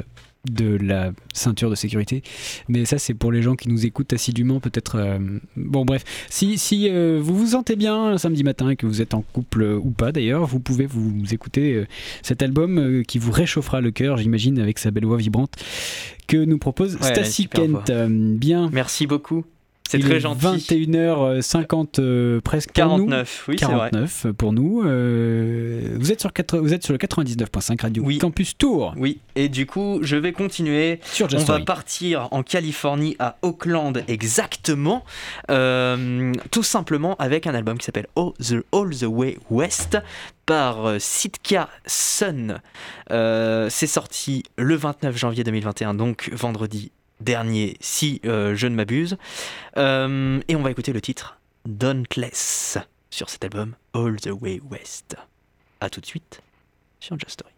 de 0.51 0.76
la 0.76 1.12
ceinture 1.33 1.70
de 1.70 1.76
sécurité. 1.76 2.24
Mais 2.68 2.85
ça 2.85 2.99
c'est 2.99 3.14
pour 3.14 3.30
les 3.30 3.43
gens 3.43 3.55
qui 3.55 3.68
nous 3.68 3.87
écoutent 3.87 4.12
assidûment 4.12 4.59
peut-être 4.59 4.97
euh, 4.97 5.18
bon 5.57 5.85
bref. 5.85 6.03
Si, 6.30 6.59
si 6.59 6.89
euh, 6.89 7.20
vous 7.22 7.37
vous 7.39 7.47
sentez 7.49 7.76
bien 7.76 8.07
un 8.07 8.18
samedi 8.18 8.43
matin 8.43 8.68
et 8.70 8.74
que 8.74 8.85
vous 8.87 9.01
êtes 9.01 9.14
en 9.14 9.22
couple 9.22 9.62
euh, 9.62 9.76
ou 9.80 9.91
pas 9.93 10.11
d'ailleurs 10.11 10.45
vous 10.47 10.59
pouvez 10.59 10.87
vous, 10.87 11.12
écouter 11.33 11.85
cet 12.22 12.43
album 12.43 13.05
qui 13.07 13.18
vous 13.18 13.30
réchauffera 13.30 13.80
le 13.80 13.93
cœur 13.93 14.16
j'imagine 14.16 14.59
avec 14.59 14.80
sa 14.80 14.91
belle 14.91 15.05
voix 15.07 15.16
vibrante 15.16 15.53
que 16.26 16.39
nous 16.39 16.59
propose 16.59 16.97
Ouais, 16.97 17.03
Stacy 17.14 17.47
Kent. 17.47 17.93
bien. 17.93 18.68
Merci 18.72 19.07
beaucoup. 19.07 19.45
C'est 19.89 19.99
très 19.99 20.16
est 20.16 20.20
gentil. 20.20 20.47
21h50 20.91 22.01
euh, 22.01 22.41
presque 22.41 22.72
pour 22.72 22.85
nous. 22.99 23.07
49, 23.09 23.45
oui, 23.49 23.57
c'est 23.59 23.64
vrai. 23.66 23.91
49 23.91 24.26
pour 24.39 24.53
nous. 24.53 24.83
Euh, 24.85 25.97
vous, 25.99 26.12
êtes 26.12 26.20
sur 26.20 26.33
quatre- 26.33 26.59
vous 26.59 26.72
êtes 26.72 26.83
sur 26.83 26.93
le 26.95 26.99
99.5 26.99 27.80
Radio 27.83 28.03
Oui. 28.03 28.18
Campus 28.18 28.57
Tour 28.57 28.95
Oui, 28.97 29.18
et 29.37 29.49
du 29.51 29.66
coup, 29.66 29.99
je 30.03 30.16
vais 30.16 30.33
continuer. 30.33 31.01
sur 31.05 31.28
On 31.35 31.39
va 31.45 31.61
partir 31.61 32.28
en 32.30 32.43
Californie, 32.43 33.16
à 33.18 33.37
Oakland 33.43 34.03
exactement, 34.09 35.05
euh, 35.51 36.33
tout 36.51 36.62
simplement 36.62 37.14
avec 37.16 37.47
un 37.47 37.55
album 37.55 37.76
qui 37.78 37.85
s'appelle 37.85 38.07
All 38.16 38.33
the, 38.41 38.64
All 38.72 38.91
the 38.97 39.05
Way 39.07 39.39
West 39.51 39.99
par 40.47 40.95
Sitka 41.01 41.68
Sun. 41.87 42.61
Euh, 43.11 43.68
C'est 43.70 43.87
sorti 43.87 44.43
le 44.57 44.74
29 44.74 45.16
janvier 45.16 45.45
2021, 45.45 45.95
donc 45.95 46.30
vendredi 46.33 46.93
dernier, 47.23 47.77
si 47.81 48.20
euh, 48.25 48.55
je 48.55 48.66
ne 48.66 48.75
m'abuse. 48.75 49.16
Euh, 49.77 50.41
et 50.49 50.57
on 50.57 50.62
va 50.62 50.70
écouter 50.70 50.93
le 50.93 51.01
titre 51.01 51.39
Dauntless 51.66 52.79
sur 53.11 53.31
cet 53.31 53.45
album 53.45 53.75
All 53.95 54.16
the 54.16 54.31
Way 54.31 54.61
West. 54.70 55.16
A 55.81 55.91
tout 55.91 56.01
de 56.01 56.07
suite 56.07 56.41
sur 57.01 57.18
Just 57.18 57.33
Story. 57.33 57.53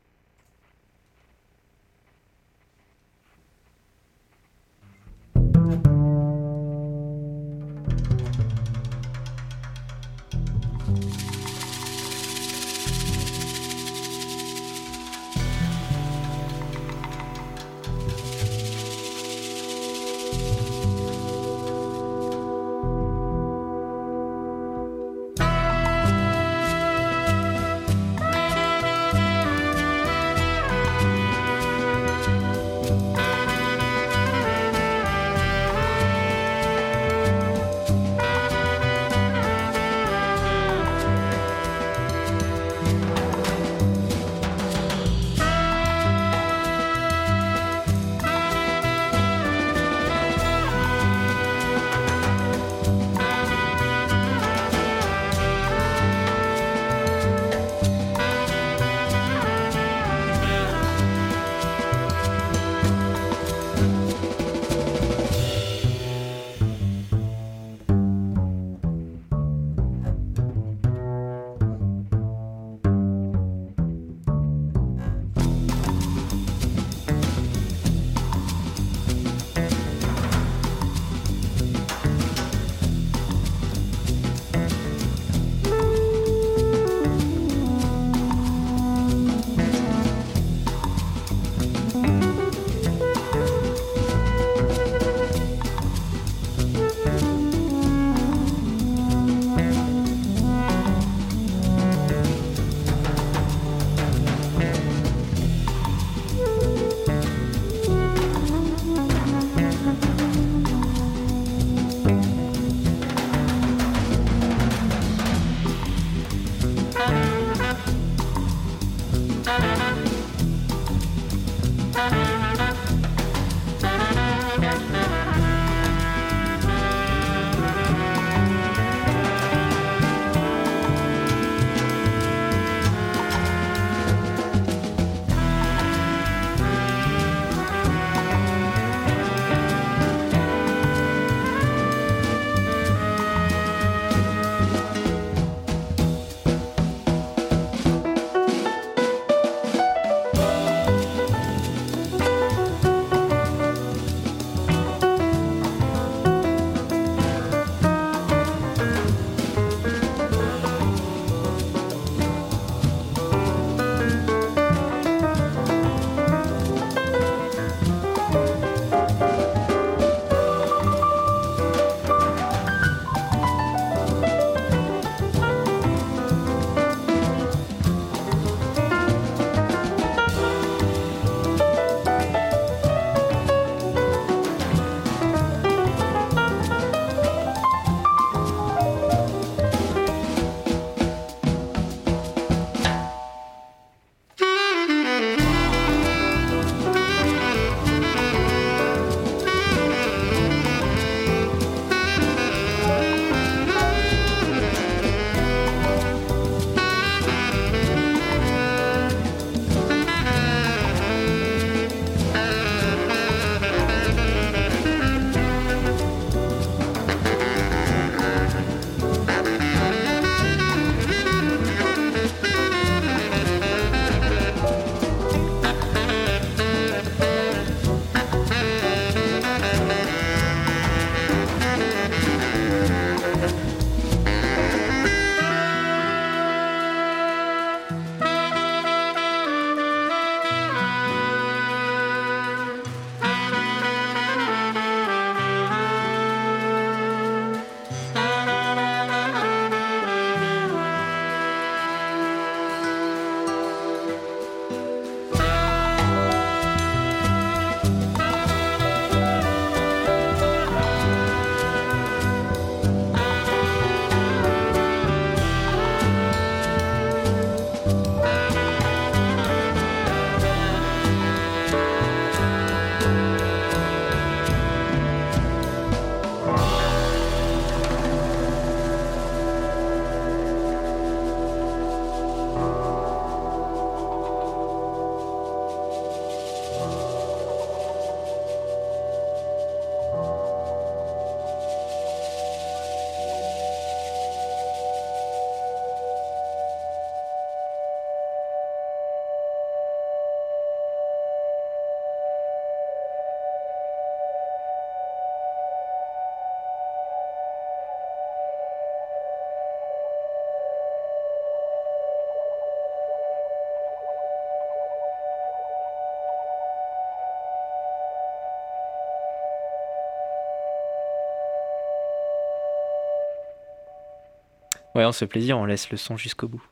Ouais, 324.95 325.05
on 325.05 325.13
se 325.13 325.25
plaisir, 325.25 325.59
on 325.59 325.65
laisse 325.65 325.91
le 325.91 325.97
son 325.97 326.17
jusqu'au 326.17 326.49
bout. 326.49 326.63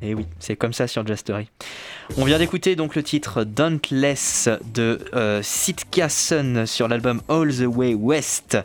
Et 0.00 0.14
oui, 0.14 0.26
c'est 0.38 0.54
comme 0.54 0.72
ça 0.72 0.86
sur 0.86 1.04
Story. 1.16 1.50
On 2.16 2.24
vient 2.24 2.38
d'écouter 2.38 2.76
donc 2.76 2.94
le 2.94 3.02
titre 3.02 3.42
Dauntless 3.42 4.48
de 4.72 5.00
euh, 5.14 5.42
Sitka 5.42 6.08
Sun 6.08 6.66
sur 6.66 6.86
l'album 6.86 7.20
All 7.28 7.52
the 7.52 7.66
Way 7.66 7.94
West. 7.94 8.56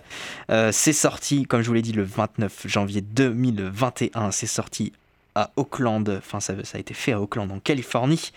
Euh, 0.51 0.71
c'est 0.71 0.93
sorti, 0.93 1.45
comme 1.45 1.63
je 1.63 1.67
vous 1.67 1.73
l'ai 1.73 1.81
dit, 1.81 1.91
le 1.91 2.03
29 2.03 2.67
janvier 2.67 3.01
2021. 3.01 4.31
C'est 4.31 4.47
sorti 4.47 4.93
à 5.33 5.49
Auckland, 5.55 6.07
enfin 6.19 6.39
ça, 6.39 6.53
a 6.73 6.77
été 6.77 6.93
fait 6.93 7.13
à 7.13 7.19
Auckland 7.19 7.51
en 7.51 7.59
Californie. 7.59 8.31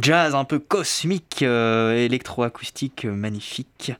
Jazz 0.00 0.36
un 0.36 0.44
peu 0.44 0.60
cosmique, 0.60 1.42
euh, 1.42 1.96
électroacoustique 1.96 3.04
magnifique. 3.04 3.92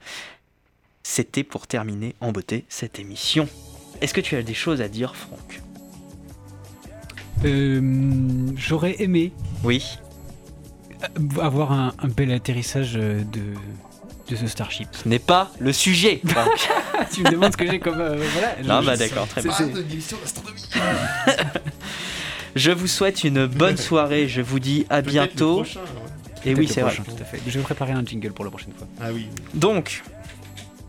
C'était 1.02 1.44
pour 1.44 1.66
terminer 1.66 2.14
en 2.20 2.30
beauté 2.30 2.64
cette 2.68 3.00
émission. 3.00 3.48
Est-ce 4.00 4.14
que 4.14 4.20
tu 4.20 4.36
as 4.36 4.42
des 4.42 4.54
choses 4.54 4.80
à 4.80 4.88
dire, 4.88 5.16
Franck? 5.16 5.65
Euh, 7.44 8.50
J'aurais 8.56 8.96
aimé. 8.98 9.32
Oui. 9.64 9.98
Euh, 11.02 11.40
avoir 11.40 11.72
un, 11.72 11.92
bel 12.16 12.32
atterrissage 12.32 12.94
de, 12.94 13.24
de 14.28 14.36
ce 14.36 14.46
Starship. 14.46 14.88
Ce 14.92 15.08
n'est 15.08 15.18
pas 15.18 15.50
le 15.58 15.72
sujet. 15.72 16.20
tu 17.12 17.22
me 17.22 17.30
demandes 17.30 17.52
ce 17.52 17.56
que 17.56 17.66
j'ai 17.66 17.78
comme. 17.78 18.00
Euh, 18.00 18.16
voilà. 18.32 18.80
Non, 18.80 18.84
bah 18.84 18.96
d'accord, 18.96 19.28
très 19.28 19.42
bien. 19.42 19.52
je 22.56 22.70
vous 22.70 22.86
souhaite 22.86 23.24
une 23.24 23.46
bonne 23.46 23.76
soirée. 23.76 24.28
Je 24.28 24.40
vous 24.40 24.58
dis 24.58 24.86
à 24.90 25.02
bientôt. 25.02 25.64
Et 26.44 26.54
oui, 26.54 26.68
c'est 26.68 26.80
vrai. 26.80 26.94
Tout 26.94 27.02
à 27.20 27.24
fait. 27.24 27.40
Je 27.46 27.58
vais 27.58 27.64
préparer 27.64 27.92
un 27.92 28.04
jingle 28.04 28.32
pour 28.32 28.44
la 28.44 28.50
prochaine 28.50 28.72
fois. 28.76 28.86
Ah 29.00 29.08
oui. 29.12 29.26
Donc, 29.54 30.02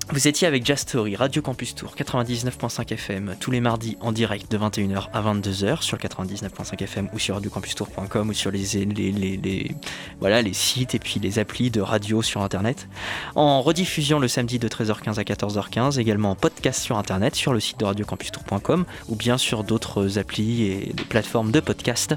vous 0.09 0.27
étiez 0.27 0.47
avec 0.47 0.65
Jazz 0.65 0.79
Story, 0.79 1.15
Radio 1.17 1.41
Campus 1.41 1.75
Tour, 1.75 1.93
99.5 1.97 2.93
FM, 2.93 3.35
tous 3.39 3.51
les 3.51 3.59
mardis 3.59 3.97
en 3.99 4.13
direct 4.13 4.49
de 4.49 4.57
21h 4.57 5.07
à 5.11 5.21
22h 5.21 5.81
sur 5.81 5.97
99.5 5.97 6.81
FM 6.81 7.09
ou 7.13 7.19
sur 7.19 7.35
radiocampustour.com 7.35 8.29
ou 8.29 8.33
sur 8.33 8.49
les, 8.49 8.85
les, 8.85 10.53
sites 10.53 10.95
et 10.95 10.99
puis 10.99 11.19
les 11.19 11.39
applis 11.39 11.71
de 11.71 11.81
radio 11.81 12.21
sur 12.21 12.41
Internet. 12.41 12.87
En 13.35 13.61
rediffusion 13.61 14.19
le 14.19 14.29
samedi 14.29 14.59
de 14.59 14.69
13h15 14.69 15.19
à 15.19 15.23
14h15, 15.23 15.99
également 15.99 16.31
en 16.31 16.35
podcast 16.35 16.81
sur 16.81 16.97
Internet 16.97 17.35
sur 17.35 17.51
le 17.51 17.59
site 17.59 17.79
de 17.79 17.85
radiocampustour.com 17.85 18.85
ou 19.09 19.15
bien 19.15 19.37
sur 19.37 19.65
d'autres 19.65 20.17
applis 20.17 20.63
et 20.63 20.93
plateformes 21.09 21.51
de 21.51 21.59
podcast. 21.59 22.15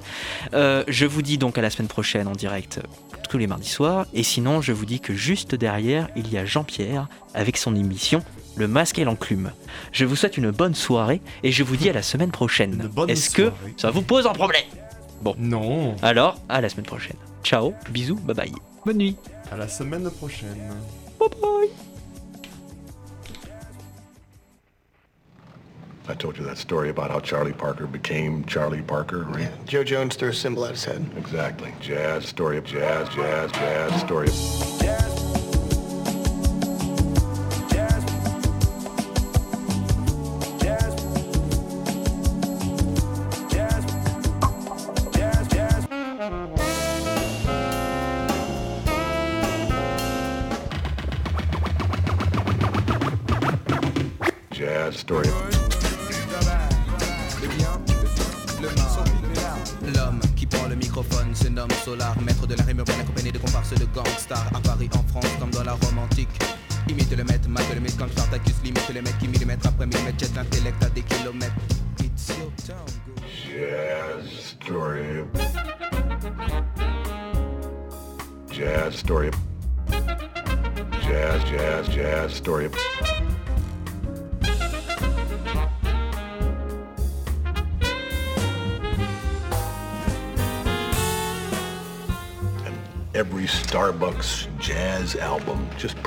Euh, 0.55 0.85
je 0.87 1.07
vous 1.07 1.23
dis 1.23 1.39
donc 1.39 1.59
à 1.59 1.61
la 1.61 1.71
semaine 1.71 1.89
prochaine 1.89 2.29
en 2.29 2.33
direct 2.33 2.81
tous 3.31 3.39
les 3.39 3.47
mardis 3.47 3.69
soirs. 3.69 4.07
Et 4.13 4.25
sinon, 4.25 4.61
je 4.61 4.73
vous 4.73 4.85
dis 4.85 5.01
que 5.01 5.15
juste 5.15 5.55
derrière, 5.55 6.09
il 6.17 6.31
y 6.31 6.37
a 6.37 6.45
Jean-Pierre 6.45 7.09
avec 7.33 7.57
son 7.57 7.75
émission 7.81 8.23
Le 8.57 8.69
Masque 8.69 8.99
et 8.99 9.05
l'Enclume. 9.05 9.53
Je 9.93 10.05
vous 10.05 10.17
souhaite 10.17 10.37
une 10.37 10.51
bonne 10.51 10.75
soirée 10.75 11.21
et 11.43 11.51
je 11.51 11.63
vous 11.63 11.77
dis 11.77 11.91
à 11.91 11.93
la 11.93 12.03
semaine 12.03 12.31
prochaine. 12.31 12.91
Est-ce 13.09 13.31
que 13.31 13.51
ça 13.77 13.91
vous 13.91 14.03
pose 14.03 14.27
un 14.27 14.33
problème? 14.33 14.65
Bon. 15.23 15.35
Non. 15.39 15.97
Alors, 16.03 16.41
à 16.49 16.61
la 16.61 16.69
semaine 16.69 16.87
prochaine. 16.87 17.17
Ciao, 17.43 17.75
bisous, 17.91 18.17
bye 18.17 18.35
bye. 18.35 18.53
Bonne 18.85 18.99
nuit. 18.99 19.17
À 19.51 19.57
la 19.57 19.69
semaine 19.69 20.11
prochaine. 20.11 20.57
Bye 21.19 21.29
bye. 21.41 21.69
I 26.09 26.15
told 26.15 26.37
you 26.37 26.45
that 26.45 26.57
story 26.57 26.89
about 26.91 27.11
how 27.11 27.21
Charlie 27.21 27.53
Parker 27.53 27.87
became 27.87 28.45
Charlie 28.45 28.83
Parker, 28.83 29.27
right? 29.29 29.43
Yeah. 29.43 29.51
Joe 29.67 29.85
Jones 29.85 30.17
threw 30.17 30.31
a 30.31 30.35
symbol 30.35 30.65
at 30.65 30.73
his 30.73 30.85
head. 30.85 31.05
Exactly. 31.17 31.73
Jazz, 31.81 32.25
story 32.25 32.59
of 32.59 32.65
jazz, 32.65 33.09
jazz, 33.11 33.53
jazz, 33.53 34.01
story 34.01 34.27
of... 34.27 34.35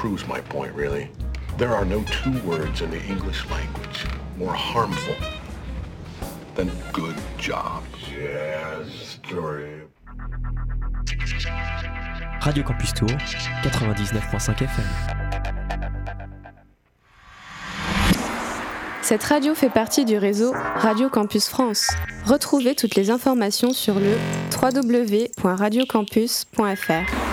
proves 0.04 0.28
my 0.28 0.42
point, 0.42 0.76
really. 0.76 1.08
There 1.58 1.74
are 1.74 1.86
no 1.86 2.04
two 2.04 2.38
words 2.46 2.82
in 2.82 2.92
the 2.92 3.02
English 3.08 3.50
language 3.50 4.06
more 4.38 4.54
harmful 4.54 5.16
than 6.56 6.70
good 6.92 7.16
job. 7.38 7.86
Jazz 8.12 8.92
story. 8.92 9.84
Radio 12.42 12.66
Campus 12.66 12.94
Tour, 12.94 13.08
99.5 13.64 14.62
FM. 14.62 14.84
Cette 19.04 19.24
radio 19.24 19.56
fait 19.56 19.70
partie 19.70 20.04
du 20.04 20.18
réseau 20.18 20.52
Radio 20.76 21.08
Campus 21.08 21.48
France. 21.48 21.88
Retrouvez 22.26 22.76
toutes 22.76 22.96
les 22.96 23.10
informations 23.10 23.72
sur 23.72 24.02
le 24.02 24.18
www.radiocampus.fr. 24.62 27.33